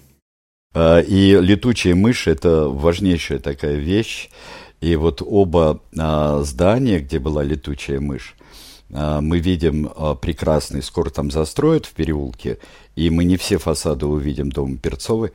[0.74, 4.30] А, и летучая мышь– это важнейшая такая вещь.
[4.80, 8.36] И вот оба а, здания, где была летучая мышь,
[8.92, 9.90] а, мы видим
[10.22, 12.58] прекрасный, скоро там застроят в переулке,
[12.96, 15.32] и мы не все фасады увидим дома Перцовой,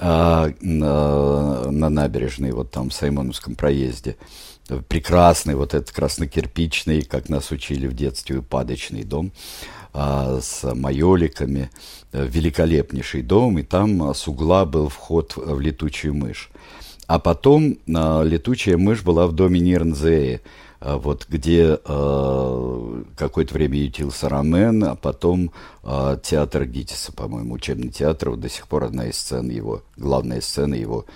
[0.00, 4.16] а, на, на набережной, вот там в Саймоновском проезде.
[4.88, 9.32] Прекрасный вот этот краснокирпичный, как нас учили в детстве, упадочный дом
[9.92, 11.70] а, с майоликами,
[12.12, 16.50] великолепнейший дом, и там с угла был вход в летучую мышь.
[17.06, 20.42] А потом а, летучая мышь была в доме Нирнзеи,
[20.80, 25.50] а, вот где а, какое-то время ютился Ромен, а потом
[25.82, 30.40] а, театр Гитиса, по-моему, учебный театр, вот до сих пор одна из сцен его, главная
[30.40, 31.06] сцена его,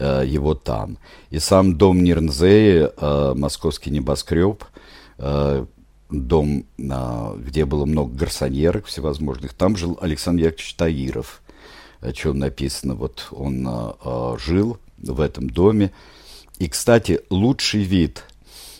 [0.00, 0.98] а, его там.
[1.30, 4.64] И сам дом Нирнзеи, а, московский небоскреб,
[5.18, 5.66] а,
[6.10, 11.42] дом, а, где было много гарсоньерок всевозможных, там жил Александр Яковлевич Таиров,
[12.00, 15.92] о чем написано, вот он а, а, жил в этом доме.
[16.58, 18.24] И, кстати, лучший вид,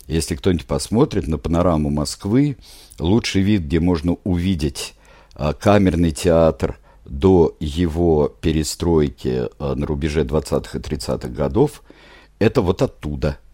[0.06, 2.56] если кто-нибудь посмотрит на панораму Москвы,
[2.98, 4.94] лучший вид, где можно увидеть
[5.34, 6.79] а, камерный театр
[7.10, 11.82] до его перестройки а, на рубеже 20-х и 30-х годов,
[12.38, 13.38] это вот оттуда–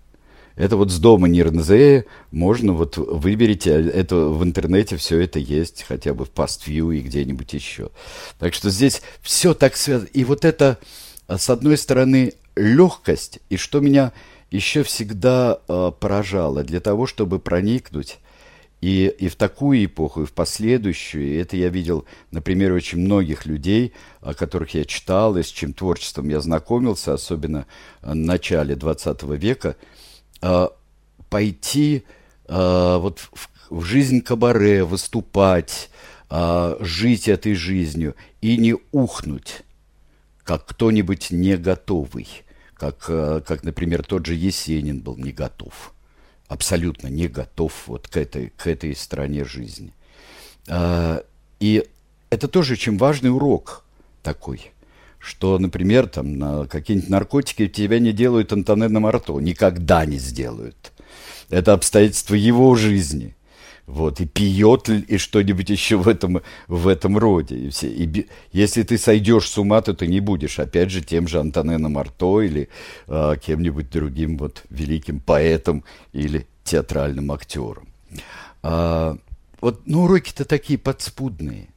[0.56, 6.14] это вот с дома Нирнзея можно вот выберите, это в интернете все это есть, хотя
[6.14, 7.90] бы в PastView и где-нибудь еще.
[8.38, 10.08] Так что здесь все так связано.
[10.14, 10.78] И вот это,
[11.26, 14.12] а, с одной стороны, легкость, и что меня
[14.50, 18.18] еще всегда э, поражало, для того, чтобы проникнуть
[18.80, 23.46] и, и в такую эпоху, и в последующую, это я видел на примере очень многих
[23.46, 27.66] людей, о которых я читал, и с чем творчеством я знакомился, особенно
[28.02, 29.76] в начале 20 века,
[30.42, 30.68] э,
[31.30, 32.04] пойти
[32.48, 35.90] э, вот в, в жизнь кабаре, выступать,
[36.30, 39.62] э, жить этой жизнью и не ухнуть,
[40.44, 42.28] как кто-нибудь не готовый
[42.76, 45.94] как, э, как, например, тот же Есенин был не готов,
[46.48, 49.92] абсолютно не готов вот к этой, к этой стороне жизни.
[50.68, 51.24] А,
[51.60, 51.86] и
[52.30, 53.84] это тоже очень важный урок
[54.22, 54.72] такой,
[55.18, 60.92] что, например, там на какие-нибудь наркотики тебя не делают Антонена Марто, никогда не сделают.
[61.48, 63.35] Это обстоятельство его жизни
[63.86, 67.56] вот, и пьет и что-нибудь еще в этом, в этом роде.
[67.56, 67.88] И все.
[67.88, 71.92] И если ты сойдешь с ума, то ты не будешь, опять же, тем же Антоненом
[71.92, 72.68] Марто или
[73.06, 77.86] а, кем-нибудь другим вот великим поэтом или театральным актером.
[78.62, 79.16] А,
[79.60, 81.68] вот, ну, уроки-то такие подспудные.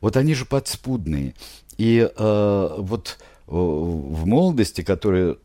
[0.00, 1.34] Вот они же подспудные.
[1.78, 5.36] И а, вот в молодости, которая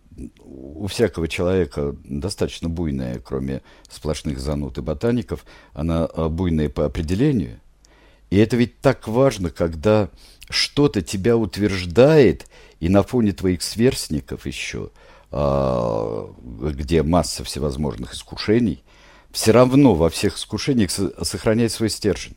[0.43, 7.59] у всякого человека достаточно буйная, кроме сплошных зануд и ботаников, она а, буйная по определению.
[8.29, 10.09] И это ведь так важно, когда
[10.49, 12.47] что-то тебя утверждает,
[12.79, 14.91] и на фоне твоих сверстников еще,
[15.31, 18.83] а, где масса всевозможных искушений,
[19.31, 22.35] все равно во всех искушениях сохраняет свой стержень.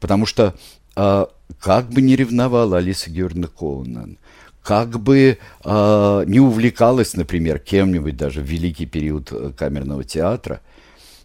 [0.00, 0.56] Потому что
[0.96, 4.18] а, как бы не ревновала Алиса Георгиевна Коунан,
[4.62, 10.60] как бы э, не увлекалась, например, кем-нибудь даже в великий период э, камерного театра,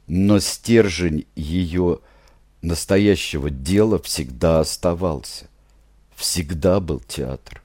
[0.08, 2.00] но стержень ее
[2.62, 5.46] настоящего дела всегда оставался.
[6.16, 7.62] Всегда был театр.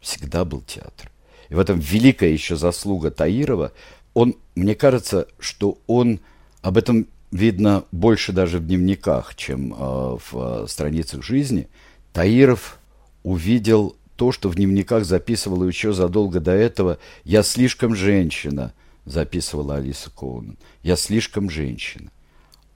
[0.00, 1.10] Всегда был театр.
[1.48, 3.72] И в этом великая еще заслуга Таирова.
[4.14, 6.20] Он, мне кажется, что он
[6.62, 11.68] об этом видно больше даже в дневниках, чем э, в э, страницах жизни.
[12.12, 12.78] Таиров
[13.22, 18.74] увидел то, что в дневниках записывала еще задолго до этого «Я слишком женщина»,
[19.06, 20.58] записывала Алиса Коунен.
[20.82, 22.10] «Я слишком женщина».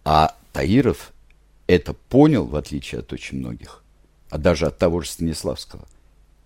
[0.07, 1.13] А Таиров
[1.67, 3.85] это понял, в отличие от очень многих,
[4.31, 5.87] а даже от того же Станиславского,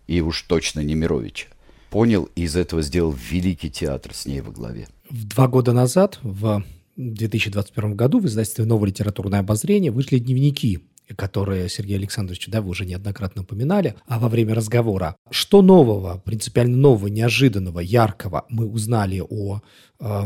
[0.08, 1.46] и уж точно Немировича.
[1.90, 4.88] понял и из этого сделал великий театр с ней во главе.
[5.10, 6.64] Два года назад, в
[6.96, 10.80] 2021 году, в издательстве «Новое литературное обозрение» вышли дневники
[11.16, 15.16] которые, Сергей Александрович, да, вы уже неоднократно упоминали, а во время разговора.
[15.30, 19.60] Что нового, принципиально нового, неожиданного, яркого мы узнали о
[20.00, 20.24] э,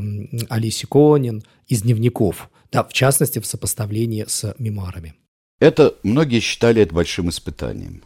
[0.49, 5.14] Алисе Конин из дневников, да, в частности, в сопоставлении с мемуарами?
[5.61, 8.03] Это многие считали это большим испытанием.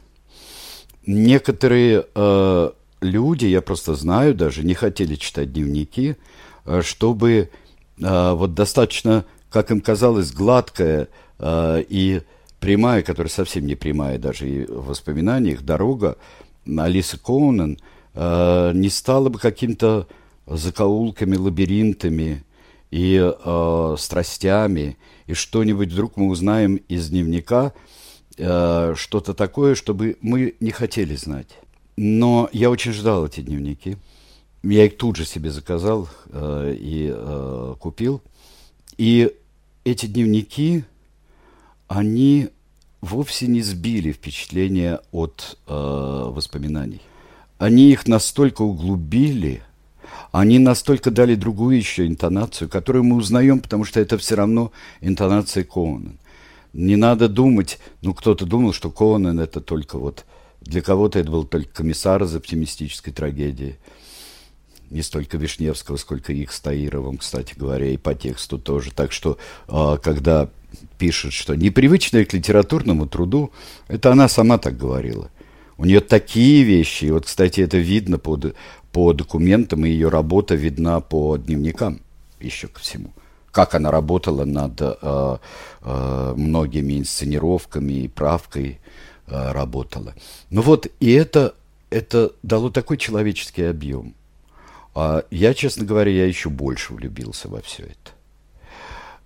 [1.07, 6.17] Некоторые э, люди, я просто знаю, даже не хотели читать дневники,
[6.65, 7.49] э, чтобы
[7.99, 11.09] э, вот достаточно, как им казалось, гладкая
[11.39, 12.23] э, и
[12.67, 16.17] прямая, которая совсем не прямая даже и в воспоминаниях, дорога
[16.67, 17.79] Алисы Коунен
[18.13, 20.09] э, не стала бы каким-то
[20.49, 22.43] закоулками, лабиринтами
[22.91, 27.73] и э, страстями, и что-нибудь вдруг мы узнаем из дневника,
[28.37, 31.59] э, что-то такое, чтобы мы не хотели знать.
[31.97, 33.97] Но я очень ждал эти дневники.
[34.65, 38.23] Я их тут же себе заказал э, и э, купил.
[38.99, 39.33] И
[39.85, 40.83] эти дневники,
[41.87, 42.49] они
[43.07, 47.01] вовсе не сбили впечатление от э, воспоминаний.
[47.59, 49.63] Они их настолько углубили,
[50.33, 55.65] они настолько дали другую еще интонацию, которую мы узнаем, потому что это все равно интонация
[55.65, 56.19] Коунен.
[56.73, 60.27] Не надо думать, ну кто-то думал, что Коунен это только вот,
[60.61, 63.79] для кого-то это был только комиссар из оптимистической трагедии.
[64.91, 68.93] Не столько Вишневского, сколько их с Таировым, кстати говоря, и по тексту тоже.
[68.93, 70.49] Так что, э, когда
[70.99, 73.51] пишет, что непривычная к литературному труду,
[73.89, 75.31] это она сама так говорила.
[75.79, 78.39] У нее такие вещи, и вот, кстати, это видно по,
[78.93, 82.01] по документам, и ее работа видна по дневникам
[82.41, 83.13] еще ко всему.
[83.51, 85.39] Как она работала над э,
[85.83, 88.79] э, многими инсценировками и правкой
[89.27, 90.15] э, работала.
[90.51, 91.55] Ну вот, и это,
[91.91, 94.15] это дало такой человеческий объем.
[94.99, 98.13] А я, честно говоря, я еще больше влюбился во все это.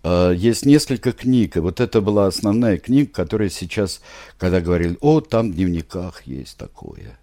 [0.02, 4.00] Э, есть несколько книг, и вот это была основная книга, которая сейчас,
[4.36, 7.20] когда говорили, о, там в дневниках есть такое,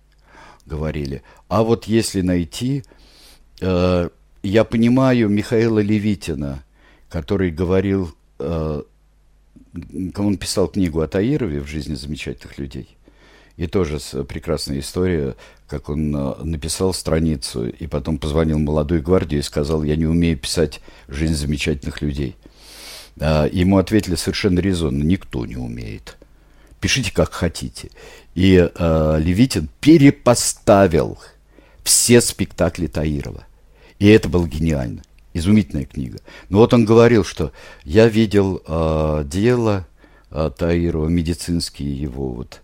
[0.66, 1.24] говорили.
[1.50, 2.86] А вот если найти,
[3.60, 4.10] э,
[4.44, 6.64] я понимаю Михаила Левитина,
[7.10, 8.82] который говорил, э,
[10.16, 12.97] он писал книгу о Таирове в жизни замечательных людей.
[13.58, 15.36] И тоже прекрасная история,
[15.67, 20.80] как он написал страницу и потом позвонил молодой гвардии и сказал, я не умею писать
[21.08, 22.36] жизнь замечательных людей–
[23.20, 26.17] а, ему ответили совершенно резонно, никто не умеет.
[26.80, 27.89] Пишите как хотите.
[28.36, 31.17] И э, Левитин перепоставил
[31.84, 33.46] все спектакли Таирова.
[33.98, 35.02] И это было гениально.
[35.34, 36.20] Изумительная книга.
[36.50, 37.52] Но вот он говорил, что
[37.84, 39.88] я видел э, дело
[40.30, 42.62] э, Таирова, медицинские его вот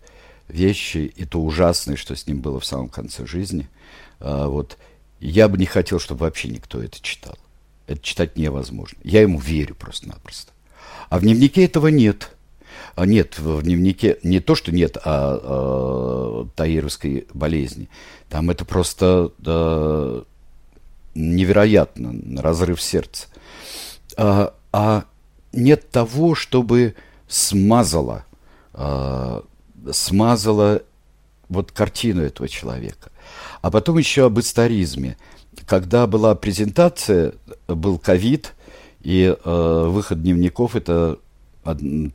[0.47, 3.69] вещи, и то ужасное, что с ним было в самом конце жизни.
[4.19, 4.77] Э, вот.
[5.19, 7.37] Я бы не хотел, чтобы вообще никто это читал.
[7.87, 8.97] Это читать невозможно.
[9.03, 10.51] Я ему верю просто-напросто.
[11.09, 12.31] А в дневнике этого нет.
[12.95, 17.89] А нет, в дневнике не то, что нет а, а, таировской болезни.
[18.29, 20.23] Там это просто а,
[21.15, 23.27] невероятно, разрыв сердца.
[24.17, 25.05] А, а
[25.51, 26.95] нет того, чтобы
[27.27, 28.25] смазало,
[28.73, 29.43] а,
[29.91, 30.81] смазало
[31.49, 33.11] вот картину этого человека.
[33.61, 35.17] А потом еще об историзме–
[35.65, 37.33] когда была презентация,
[37.67, 38.53] был ковид,
[39.01, 41.17] и э, выход дневников это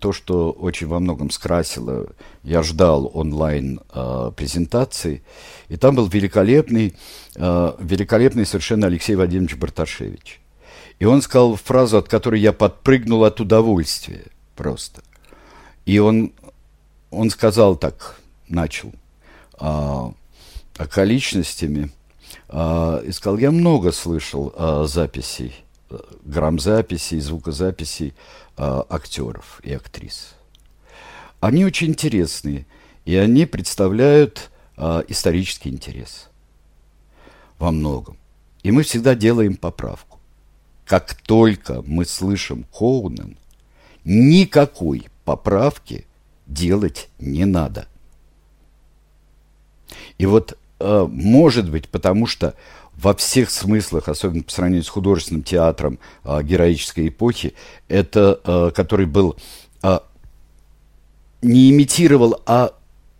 [0.00, 2.08] то, что очень во многом скрасило.
[2.42, 5.22] Я ждал онлайн э, презентации,
[5.68, 6.94] и там был великолепный,
[7.34, 10.40] э, великолепный совершенно Алексей Вадимович Барташевич.
[10.98, 15.02] И он сказал фразу, от которой я подпрыгнул от удовольствия просто.
[15.86, 16.32] И он,
[17.10, 18.92] он сказал так, начал,
[19.60, 20.12] э,
[20.78, 21.90] околичностями–
[22.48, 25.54] а, и сказал, я много слышал а, записей,
[26.24, 28.14] грамзаписей, звукозаписей
[28.56, 30.34] а, актеров и актрис.
[31.40, 32.66] Они очень интересные,
[33.04, 34.50] и они представляют
[35.08, 36.28] исторический интерес
[37.58, 38.16] во многом.
[38.62, 40.20] И мы всегда делаем поправку.
[40.84, 43.36] Как только мы слышим Коунен,
[44.04, 46.06] никакой поправки
[46.48, 47.86] делать не надо.
[50.18, 52.54] И вот Э, может быть, потому что
[52.96, 57.54] во всех смыслах, особенно по сравнению с художественным театром э, героической эпохи,
[57.88, 59.36] это, э, который был,
[61.40, 62.72] не имитировал, а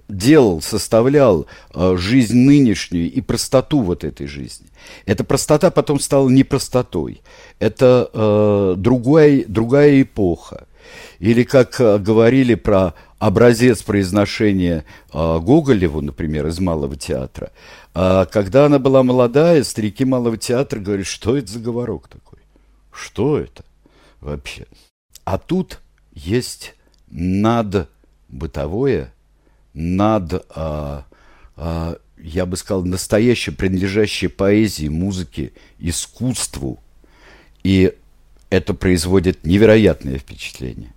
[0.09, 4.67] делал, составлял жизнь нынешнюю и простоту вот этой жизни.
[5.07, 7.23] Эта простота потом стала непростотой.
[7.61, 10.67] Это другая, другая эпоха.
[11.21, 17.51] Или как говорили про образец произношения э, Гоголеву, например, из Малого театра.
[17.95, 22.39] А когда она была молодая, старики Малого театра говорят, что это за говорок такой?
[22.93, 23.65] Что это
[24.21, 24.67] вообще?
[25.25, 25.81] А тут
[26.13, 26.75] есть
[27.11, 27.89] над
[28.29, 29.13] бытовое,
[29.75, 31.07] над, а,
[31.57, 36.79] а, я бы сказал, настоящее, принадлежащее поэзии, музыке, искусству.
[37.63, 37.95] И
[38.51, 40.93] это производит невероятное впечатление.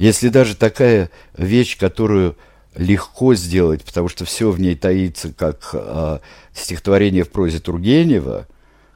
[0.00, 2.34] Если даже такая вещь, которую
[2.74, 6.20] легко сделать, потому что все в ней таится, как э,
[6.54, 8.46] стихотворение в прозе Тургенева,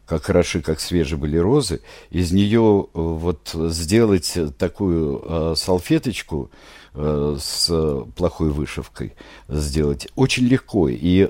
[0.07, 6.51] как хороши, как свежие были розы, из нее э, вот сделать такую э, салфеточку
[6.95, 9.13] э, с плохой вышивкой,
[9.47, 10.89] сделать очень легко.
[10.89, 11.29] И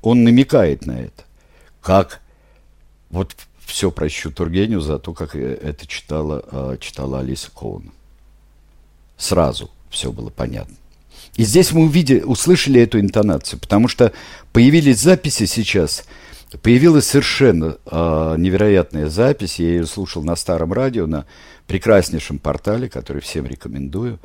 [0.00, 1.24] он намекает на это.
[1.82, 2.20] Как
[3.10, 3.34] вот
[3.64, 7.90] все прощу Тургеневу за то, как это читала, э, читала Алиса Коуна.
[9.16, 10.76] Сразу все было понятно.
[11.36, 14.12] И здесь мы увидели, услышали эту интонацию, потому что
[14.52, 16.04] появились записи сейчас,
[16.62, 21.26] появилась совершенно э, невероятная запись, я ее слушал на старом радио, на
[21.66, 24.18] прекраснейшем портале, который всем рекомендую.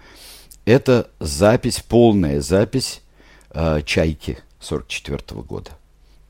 [0.64, 3.02] Это запись, полная запись
[3.50, 5.72] э, «Чайки» 44 -го года.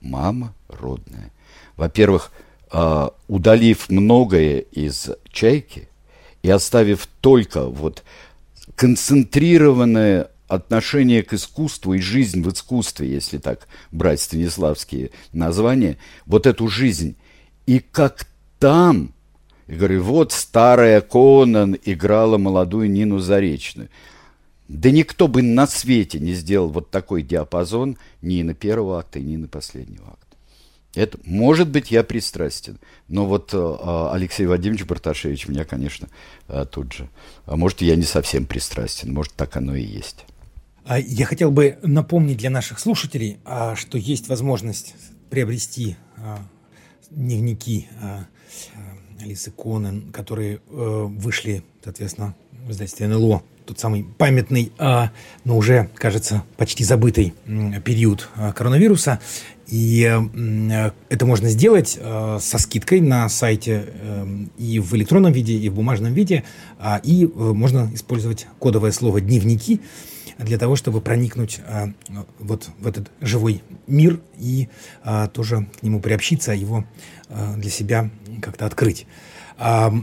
[0.02, 1.32] Мама родная.
[1.76, 2.32] Во-первых,
[2.72, 5.90] э, удалив многое из «Чайки»
[6.42, 8.04] и оставив только вот
[8.82, 16.68] концентрированное отношение к искусству и жизнь в искусстве, если так брать станиславские названия, вот эту
[16.68, 17.16] жизнь.
[17.68, 18.26] И как
[18.58, 19.14] там,
[19.68, 23.90] я говорю, вот старая Конан играла молодую Нину Заречную.
[24.68, 29.36] Да никто бы на свете не сделал вот такой диапазон ни на первого акта, ни
[29.36, 30.21] на последнего акта.
[30.94, 32.78] Это, может быть, я пристрастен,
[33.08, 36.10] но вот э, Алексей Вадимович Барташевич меня, конечно,
[36.50, 37.08] э, тут же.
[37.46, 40.26] А может, я не совсем пристрастен, может, так оно и есть.
[40.84, 44.96] А я хотел бы напомнить для наших слушателей, а, что есть возможность
[45.30, 46.40] приобрести а,
[47.10, 47.88] дневники
[49.22, 52.36] Алисы Конан, которые э, вышли, соответственно,
[52.66, 57.34] в издательстве НЛО, тот самый памятный, но уже, кажется, почти забытый
[57.86, 59.20] период коронавируса.
[59.72, 63.88] И э, это можно сделать э, со скидкой на сайте
[64.58, 66.44] и в электронном виде, и в бумажном виде.
[67.04, 69.82] И можно использовать кодовое слово «дневники»,
[70.44, 71.90] для того, чтобы проникнуть а,
[72.40, 74.70] вот в этот живой мир и
[75.04, 76.86] а, тоже к нему приобщиться, а его
[77.30, 78.10] а, для себя
[78.42, 79.06] как-то открыть.
[79.58, 79.94] А,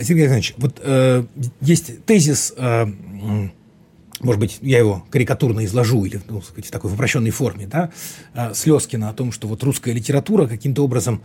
[0.00, 1.26] Сергей Александрович, вот а,
[1.60, 2.90] есть тезис, а,
[4.20, 7.90] может быть, я его карикатурно изложу или ну, сказать, в такой упрощенной форме, да,
[8.34, 11.22] а, Слезкина о том, что вот русская литература каким-то образом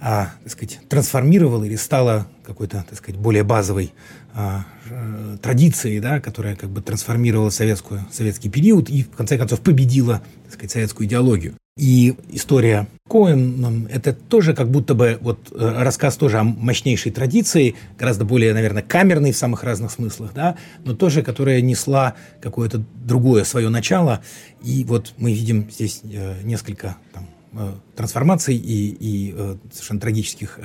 [0.00, 3.92] а, так сказать, трансформировала или стала какой-то, так сказать, более базовой
[4.34, 9.60] а, э, традицией, да, которая как бы трансформировала советскую, советский период и, в конце концов,
[9.60, 11.54] победила, так сказать, советскую идеологию.
[11.76, 17.74] И история Коэн– это тоже как будто бы вот э, рассказ тоже о мощнейшей традиции,
[17.98, 23.42] гораздо более, наверное, камерной в самых разных смыслах, да, но тоже, которая несла какое-то другое
[23.42, 24.22] свое начало.
[24.62, 29.32] И вот мы видим здесь э, несколько там, Э, трансформаций и, и
[29.70, 30.58] совершенно трагических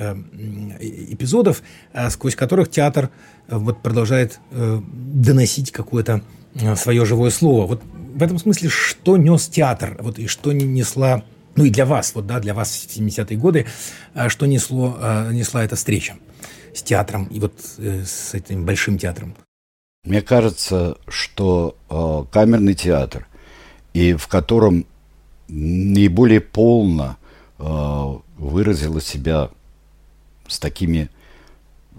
[0.80, 1.62] эпизодов,
[2.10, 3.12] сквозь которых театр
[3.48, 6.24] вот продолжает доносить какое-то
[6.76, 7.66] свое живое слово.
[7.66, 11.24] Вот в этом смысле, что нес театр, вот и что несла,
[11.56, 13.66] ну и для вас, вот да, для вас в 70-е годы,
[14.28, 14.98] что несло,
[15.32, 16.16] несла эта встреча
[16.74, 19.36] с театром и вот с этим большим театром?
[20.04, 23.28] Мне кажется, что э, камерный театр,
[23.94, 24.86] и в котором
[25.50, 27.18] наиболее полно
[27.58, 29.50] э, выразила себя
[30.48, 31.10] с такими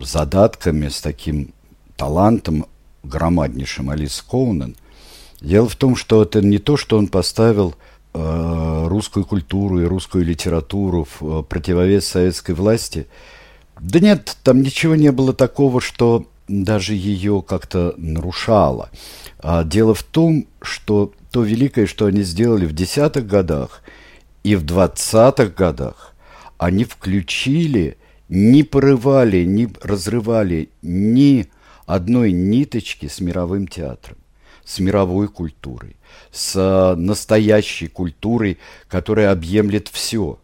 [0.01, 1.53] задатками, с таким
[1.97, 2.67] талантом
[3.03, 4.77] громаднейшим Алис Коунен.
[5.41, 7.75] Дело в том, что это не то, что он поставил
[8.13, 13.07] э, русскую культуру и русскую литературу в э, противовес советской власти.
[13.81, 18.91] Да нет, там ничего не было такого, что даже ее как-то нарушало.
[19.39, 23.83] А дело в том, что то великое, что они сделали в десятых годах
[24.43, 26.15] и в двадцатых годах,
[26.59, 27.97] они включили,
[28.29, 31.49] не порывали, не разрывали ни
[31.95, 34.19] одной ниточки с мировым театром,
[34.65, 35.97] с мировой культурой,
[36.31, 40.39] с настоящей культурой, которая объемлет все,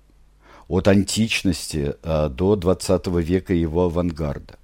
[0.69, 4.55] от античности а, до 20 века его авангарда.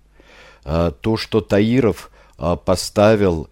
[0.64, 2.10] А, то, что Таиров
[2.64, 3.48] поставил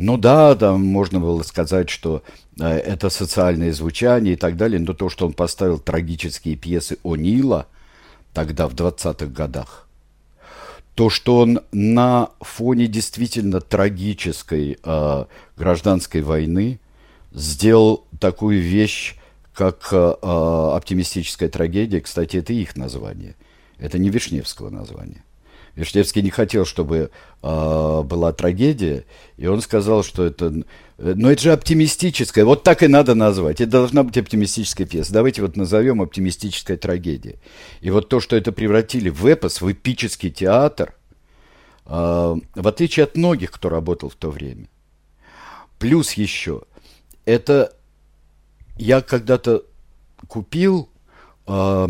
[0.00, 2.22] ну да, там можно было сказать, что
[2.58, 7.16] э, это социальное звучание и так далее, но то, что он поставил трагические пьесы о
[7.16, 7.66] Нила
[8.32, 9.88] тогда, в 20-х годах,
[11.00, 15.24] то, что он на фоне действительно трагической э,
[15.56, 16.78] гражданской войны
[17.32, 19.16] сделал такую вещь,
[19.54, 22.02] как э, оптимистическая трагедия.
[22.02, 23.34] Кстати, это их название.
[23.78, 25.24] Это не Вишневского название.
[25.74, 27.10] Вишневский не хотел, чтобы
[27.42, 29.06] э, была трагедия,
[29.38, 30.52] и он сказал, что это...
[31.02, 33.62] Но это же оптимистическая, вот так и надо назвать.
[33.62, 35.14] Это должна быть оптимистическая пьеса.
[35.14, 37.36] Давайте вот назовем оптимистическая трагедия.
[37.80, 40.94] И вот то, что это превратили в эпос, в эпический театр,
[41.86, 44.68] э, в отличие от многих, кто работал в то время.
[45.78, 46.62] Плюс еще,
[47.24, 47.74] это
[48.76, 49.64] я когда-то
[50.28, 50.90] купил...
[51.46, 51.88] Э,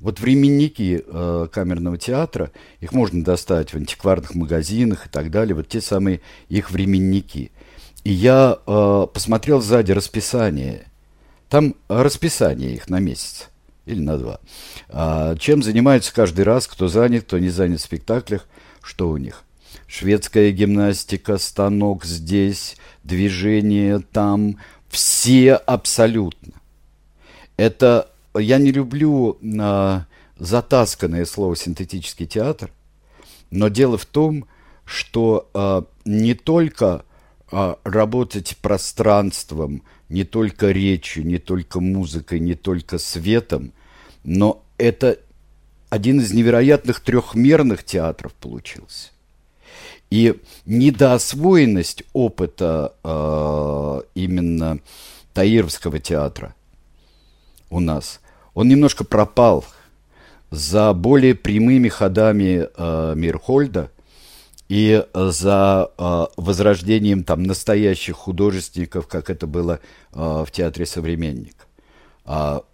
[0.00, 5.66] вот временники э, камерного театра, их можно достать в антикварных магазинах и так далее, вот
[5.66, 7.50] те самые их временники.
[8.04, 10.86] И я э, посмотрел сзади расписание.
[11.48, 13.48] Там расписание их на месяц
[13.88, 14.40] или на два.
[14.88, 18.46] А, чем занимаются каждый раз, кто занят, кто не занят в спектаклях,
[18.82, 19.44] что у них.
[19.86, 26.52] Шведская гимнастика, станок здесь, движение там, все абсолютно.
[27.56, 30.04] Это я не люблю а,
[30.38, 32.70] затасканное слово синтетический театр,
[33.50, 34.46] но дело в том,
[34.84, 37.04] что а, не только
[37.50, 43.72] работать пространством, не только речью, не только музыкой, не только светом,
[44.24, 45.18] но это
[45.90, 49.10] один из невероятных трехмерных театров получился.
[50.10, 54.80] И недоосвоенность опыта э, именно
[55.34, 56.54] Таировского театра
[57.70, 58.20] у нас,
[58.54, 59.64] он немножко пропал
[60.50, 63.90] за более прямыми ходами э, Мирхольда
[64.68, 69.80] и за э, возрождением там настоящих художественников, как это было
[70.12, 71.66] э, в театре «Современник».
[72.24, 72.64] А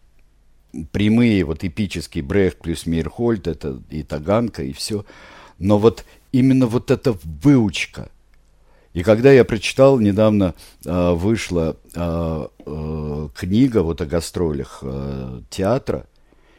[0.90, 5.04] прямые, вот эпические Брехт плюс Мирхольд, это и Таганка, и все.
[5.58, 8.08] Но вот именно вот эта выучка,
[8.92, 16.06] и когда я прочитал, недавно э, вышла э, э, книга вот о гастролях э, театра,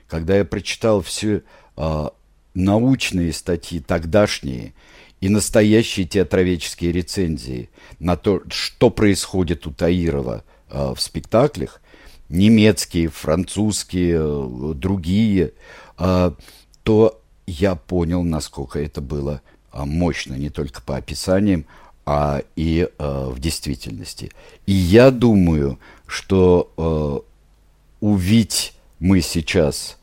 [0.08, 1.44] когда я прочитал все
[1.78, 2.10] э,
[2.54, 4.74] научные статьи тогдашние
[5.22, 11.82] и настоящие театроведческие рецензии на то, что происходит у Таирова э, в спектаклях,
[12.30, 15.53] немецкие, французские, э, другие,
[15.97, 16.32] э,
[16.84, 19.41] то я понял, насколько это было
[19.74, 21.66] мощно, не только по описаниям,
[22.05, 24.32] а и в действительности.
[24.66, 27.26] И я думаю, что
[27.99, 29.97] увидеть мы сейчас,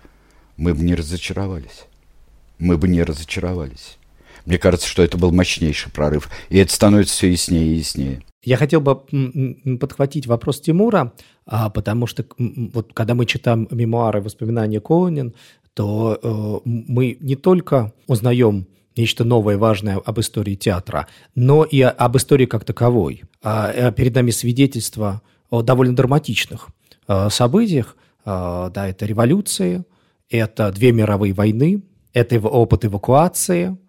[0.57, 1.87] мы бы не разочаровались.
[2.59, 3.97] Мы бы не разочаровались.
[4.45, 6.31] Мне кажется, что это был мощнейший прорыв.
[6.49, 8.23] И это становится все яснее и яснее.
[8.43, 9.03] Я хотел бы
[9.79, 11.13] подхватить вопрос Тимура,
[11.47, 15.35] а, потому что вот когда мы читаем мемуары, воспоминания Коунин,
[15.75, 18.67] то э, мы не только узнаем
[19.01, 23.23] нечто новое, важное об истории театра, но и об истории как таковой.
[23.43, 26.69] А, э, перед нами свидетельства о довольно драматичных
[27.09, 27.97] э, событиях.
[28.23, 29.83] Да, это революции,
[30.29, 31.83] это две мировые войны,
[32.13, 33.77] это опыт эвакуации–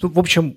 [0.00, 0.56] ну, в общем,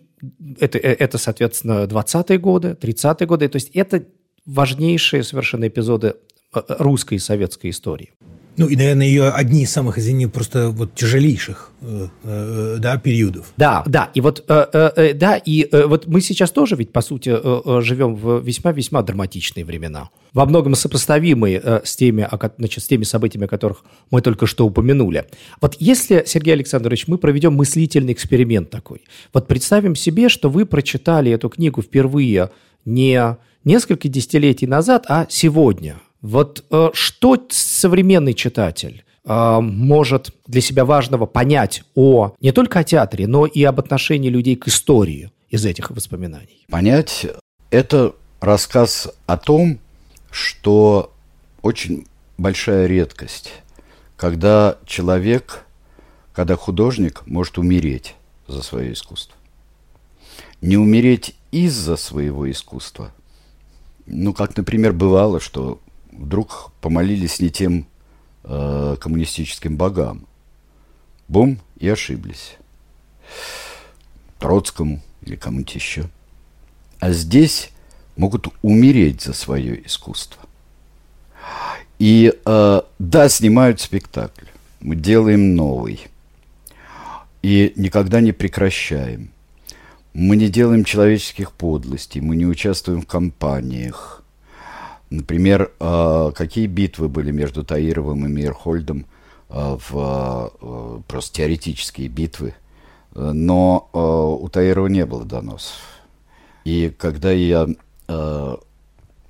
[0.60, 3.48] это, э, это соответственно, 20-е годы, 30-е годы.
[3.50, 4.06] То есть это
[4.46, 6.16] важнейшие совершенно эпизоды
[6.54, 8.12] русской и советской истории.
[8.58, 13.54] Ну и, наверное, ее одни из самых, извини, просто вот тяжелейших э, э, да, периодов.
[13.56, 17.30] Да, да, и вот, э, да, и вот мы сейчас тоже ведь, по сути,
[17.82, 22.28] живем в весьма-весьма драматичные времена, во многом сопоставимые с, теми,
[22.58, 25.28] значит, с теми событиями, о которых мы только что упомянули.
[25.62, 31.32] Вот если, Сергей Александрович, мы проведем мыслительный эксперимент такой, вот представим себе, что вы прочитали
[31.32, 32.49] эту книгу впервые
[32.84, 40.86] не несколько десятилетий назад, а сегодня– вот э, что современный читатель э, может для себя
[40.86, 45.65] важного понять о не только о театре, но и об отношении людей к истории из
[45.65, 46.65] этих воспоминаний?
[46.69, 47.28] Понять–
[47.72, 49.80] это рассказ о том,
[50.30, 51.11] что
[51.61, 52.05] очень
[52.38, 53.51] большая редкость,
[54.15, 55.65] когда человек,
[56.34, 58.15] когда художник может умереть
[58.47, 59.36] за свое искусство.
[60.61, 63.11] Не умереть из-за своего искусства.
[64.05, 65.80] Ну, как, например, бывало, что
[66.22, 67.88] вдруг помолились не тем
[68.43, 70.28] э, коммунистическим богам.
[71.28, 72.57] Бум, и ошиблись.
[74.39, 76.09] Троцкому или кому-нибудь еще.
[76.99, 77.72] А здесь
[78.15, 80.41] могут умереть за свое искусство.
[81.99, 84.45] И э, да, снимают спектакль.
[84.80, 86.01] Мы делаем новый.
[87.41, 89.32] и никогда не прекращаем.
[90.13, 94.20] Мы не делаем человеческих подлостей, мы не участвуем в кампаниях.
[95.12, 99.05] Например, а, какие битвы были между Таировым и Мейерхольдом
[99.49, 102.55] а, в а, просто теоретические битвы,
[103.14, 103.89] но
[104.41, 105.76] у Таирова не было доносов.
[106.64, 107.68] И когда я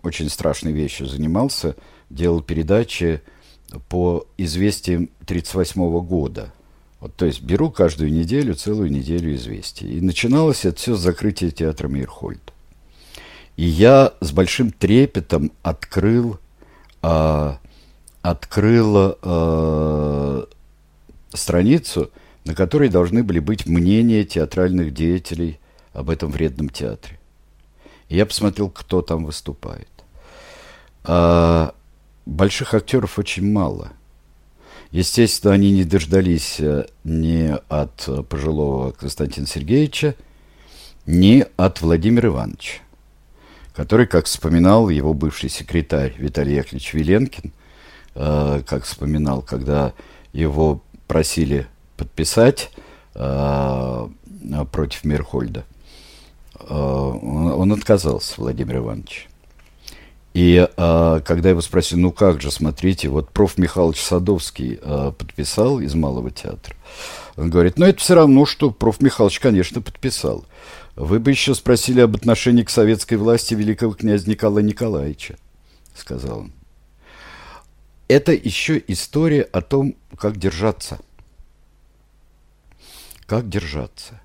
[0.04, 1.76] очень страшной вещью занимался,
[2.12, 3.22] делал передачи
[3.90, 6.54] по известиям 1938 года–
[7.02, 9.98] вот, то есть беру каждую неделю, целую неделю известий.
[9.98, 12.54] И начиналось это все с закрытия театра Мейерхольд.
[13.62, 16.40] И я с большим трепетом открыл,
[17.04, 17.54] э,
[18.24, 20.46] открыл э,
[21.32, 22.10] страницу,
[22.44, 25.60] на которой должны были быть мнения театральных деятелей
[25.94, 27.20] об этом вредном театре.
[28.10, 29.92] И я посмотрел, кто там выступает.
[31.04, 31.76] А,
[32.26, 33.92] больших актеров очень мало–
[34.92, 40.16] Естественно, они не дождались э, ни от пожилого Константина Сергеевича,
[41.06, 42.82] ни от Владимира Ивановича,
[43.76, 47.52] который, как вспоминал его бывший секретарь Виталий Яковлевич Виленкин,
[48.16, 49.94] э, как вспоминал, когда
[50.34, 51.68] его просили
[51.98, 52.72] подписать
[53.14, 55.66] против Мирхольда,
[56.70, 59.28] он отказался, Владимир Иванович.
[60.34, 63.58] И а, когда его спросили, ну как же, смотрите, вот проф.
[63.58, 66.76] Михайлович Садовский а, подписал из Малого театра.
[67.36, 69.02] Он говорит, ну это все равно, что проф.
[69.02, 70.46] Михайлович, конечно, подписал.
[70.96, 75.38] Вы бы еще спросили об отношении к советской власти великого князя Николая Николаевича,
[75.96, 76.52] сказал он.
[78.08, 81.00] Это еще история о том, как держаться.
[83.26, 84.20] Как держаться.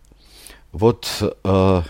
[0.72, 1.06] Вот...
[1.44, 1.84] А,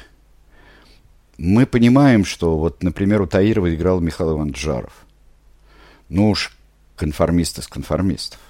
[1.38, 5.06] мы понимаем, что вот, например, у Таирова играл Михаил Иванович Жаров.
[6.08, 6.56] Ну уж
[6.96, 8.40] конформист из конформистов.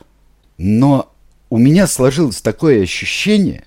[0.57, 1.13] Но
[1.51, 3.65] у меня сложилось такое ощущение,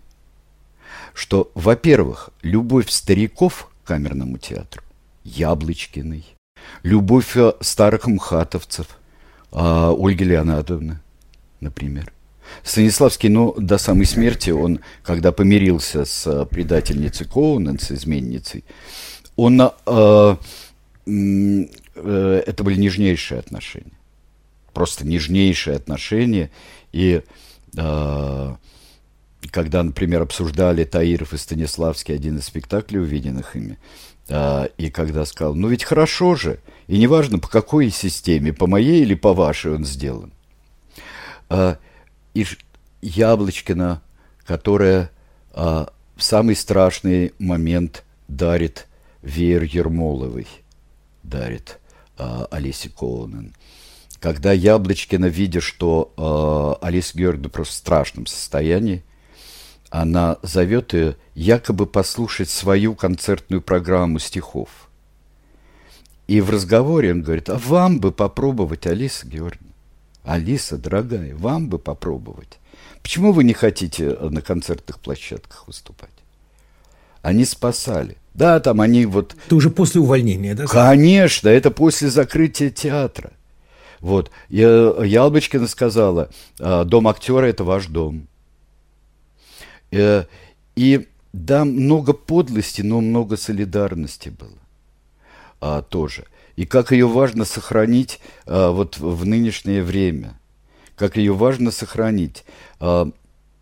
[1.19, 4.81] что, во-первых, любовь стариков к камерному театру,
[5.25, 6.23] Яблочкиной,
[6.81, 8.87] любовь э, старых мхатовцев,
[9.51, 11.01] а, Ольги Леонардовны,
[11.59, 12.13] например.
[12.63, 18.63] Станиславский, ну, до самой смерти, он, когда помирился с э, предательницей Коунен, с изменницей,
[19.35, 20.35] он, э,
[21.05, 23.99] э, это были нежнейшие отношения.
[24.73, 26.49] Просто нежнейшие отношения.
[26.93, 27.23] И
[27.75, 28.55] э,
[29.47, 33.77] когда, например, обсуждали Таиров и Станиславский один из спектаклей, увиденных ими,
[34.27, 39.01] э, и когда сказал, ну ведь хорошо же, и неважно по какой системе, по моей
[39.01, 40.31] или по вашей он сделан.
[41.49, 41.75] Э,
[42.33, 42.45] и
[43.01, 44.01] Яблочкина,
[44.45, 45.11] которая
[45.53, 48.87] в самый страшный момент дарит
[49.23, 50.47] веер Ермоловой
[51.23, 51.79] дарит
[52.17, 53.55] э, Олесе Коунен.
[54.19, 59.03] Когда Яблочкина, видя, что Алиса Георгиевна просто в страшном состоянии,
[59.89, 64.69] она зовет ее якобы послушать свою концертную программу стихов.
[66.27, 69.73] И в разговоре он говорит, а вам бы попробовать, Алиса Георгиевна.
[70.23, 72.59] Алиса, дорогая, вам бы попробовать.
[73.01, 76.11] Почему вы не хотите на концертных площадках выступать?
[77.23, 78.17] Они спасали.
[78.35, 79.35] Да, там они вот...
[79.47, 80.65] Это уже после увольнения, да?
[80.67, 83.31] Конечно, это после закрытия театра.
[83.99, 84.31] Вот.
[84.49, 86.29] Я, Ялбочкина сказала,
[86.59, 88.28] «А, дом актера– это ваш дом.
[89.91, 90.25] Э,
[90.75, 94.57] и да, много подлости, но много солидарности было
[95.61, 96.25] а, тоже.
[96.55, 100.39] И как ее важно сохранить а, вот в нынешнее время.
[100.95, 102.43] Как ее важно сохранить.
[102.79, 103.11] А,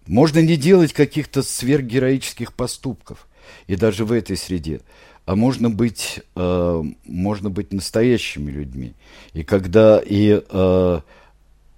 [0.08, 3.28] можно не делать каких-то сверхгероических поступков
[3.68, 4.82] и даже в этой среде.
[5.26, 8.94] А можно быть, э, можно быть настоящими людьми.
[9.34, 11.02] И когда, и э,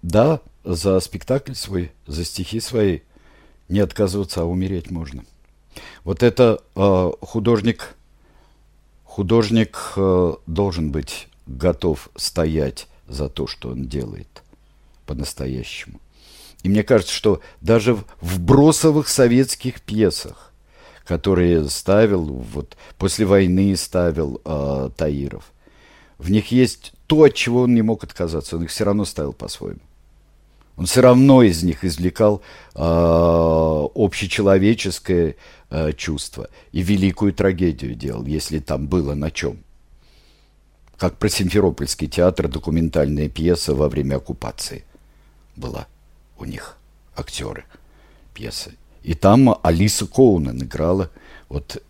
[0.03, 2.99] да, за спектакль свой, за стихи свои
[3.69, 5.23] не отказываться, а умереть можно.
[6.03, 7.95] Вот это э, художник,
[9.03, 14.43] художник э, должен быть готов стоять за то, что он делает
[15.05, 15.99] по-настоящему.
[16.63, 20.49] И мне кажется, что даже в бросовых советских пьесах
[21.09, 25.51] которые ставил, вот после войны ставил э, Таиров.
[26.19, 28.57] В них есть то, от чего он не мог отказаться.
[28.57, 29.79] Он их все равно ставил по-своему.
[30.79, 32.41] Он все равно из них извлекал
[32.73, 35.35] э, общечеловеческое
[35.69, 39.57] э, чувство и великую трагедию делал, если там было на чем.
[40.97, 44.85] Как про Симферопольский театр документальная пьеса во время оккупации
[45.57, 45.85] была
[46.37, 46.77] у них,
[47.13, 47.65] актеры
[48.33, 48.77] пьесы.
[49.03, 51.11] И там Алиса Коунен играла
[51.49, 51.83] вот,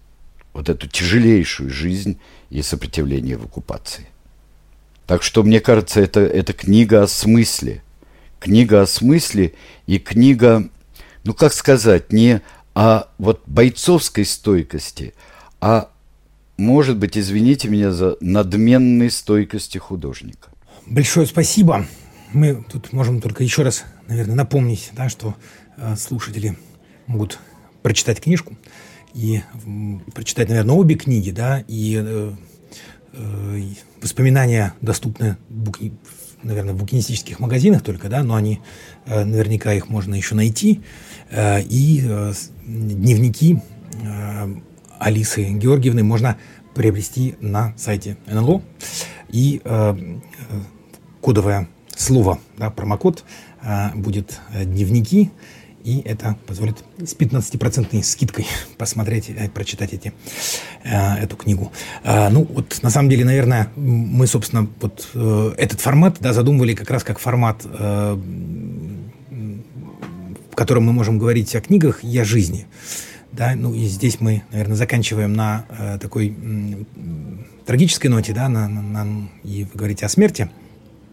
[0.51, 2.19] вот эту тяжелейшую жизнь
[2.49, 4.07] и сопротивление в оккупации.
[5.05, 7.83] Так что, мне кажется, это, это книга о смысле.
[8.39, 9.53] Книга о смысле
[9.85, 10.69] и книга,
[11.23, 12.41] ну как сказать, не
[12.73, 15.13] о вот бойцовской стойкости,
[15.59, 15.89] а
[16.57, 20.49] может быть, извините меня за надменной стойкости художника.
[20.85, 21.85] Большое спасибо.
[22.33, 25.35] Мы тут можем только еще раз, наверное, напомнить, да, что
[25.77, 26.57] э, слушатели
[27.07, 27.39] могут
[27.81, 28.57] прочитать книжку
[29.13, 29.41] и
[30.13, 32.31] прочитать, наверное, обе книги, да, и э,
[34.01, 35.93] воспоминания доступны, буки,
[36.43, 38.59] наверное, в букинистических магазинах только, да, но они,
[39.05, 40.81] э, наверняка их можно еще найти,
[41.29, 42.33] э, и э,
[42.65, 43.61] дневники
[44.03, 44.55] э,
[44.99, 46.37] Алисы Георгиевны можно
[46.75, 48.61] приобрести на сайте НЛО.
[49.29, 49.95] И э, э,
[51.21, 53.23] кодовое слово, да, промокод
[53.61, 55.31] э, будет э, дневники,
[55.83, 58.45] и это позволит с 15% скидкой
[58.77, 60.13] посмотреть, э, прочитать эти,
[60.83, 61.71] э, эту книгу.
[62.03, 66.73] Э, ну, вот на самом деле, наверное, мы, собственно, вот э, этот формат да, задумывали
[66.73, 68.19] как раз как формат, в
[70.55, 72.67] котором мы можем говорить о книгах и о жизни.
[73.31, 75.65] Да, ну и здесь мы, наверное, заканчиваем на
[76.01, 76.35] такой
[77.65, 80.49] трагической ноте, да, на, на, на, и вы говорите о смерти,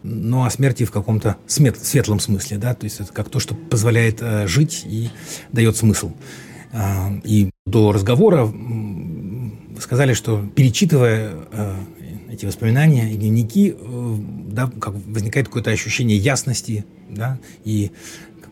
[0.06, 4.18] но о смерти в каком-то светлом смысле, да, то есть это как то, что позволяет
[4.20, 5.10] э, жить и
[5.52, 6.12] дает смысл.
[6.72, 8.48] Э, и до разговора
[9.80, 11.74] сказали, что перечитывая э,
[12.30, 14.16] эти воспоминания и дневники, э,
[14.48, 17.90] да, как возникает какое-то ощущение ясности, да, и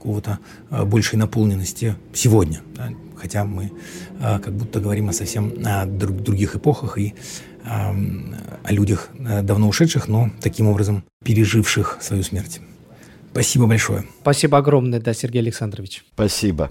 [0.04, 0.38] какого-то
[0.70, 2.60] э, большей наполненности сегодня.
[2.76, 2.90] Да?
[3.16, 3.72] Хотя мы
[4.20, 7.14] э, как будто говорим о совсем о других эпохах и
[7.64, 12.60] о людях э, давно ушедших, но таким образом переживших свою смерть.
[13.32, 14.04] Спасибо большое.
[14.20, 16.04] Спасибо огромное, да, Сергей Александрович.
[16.14, 16.70] Спасибо.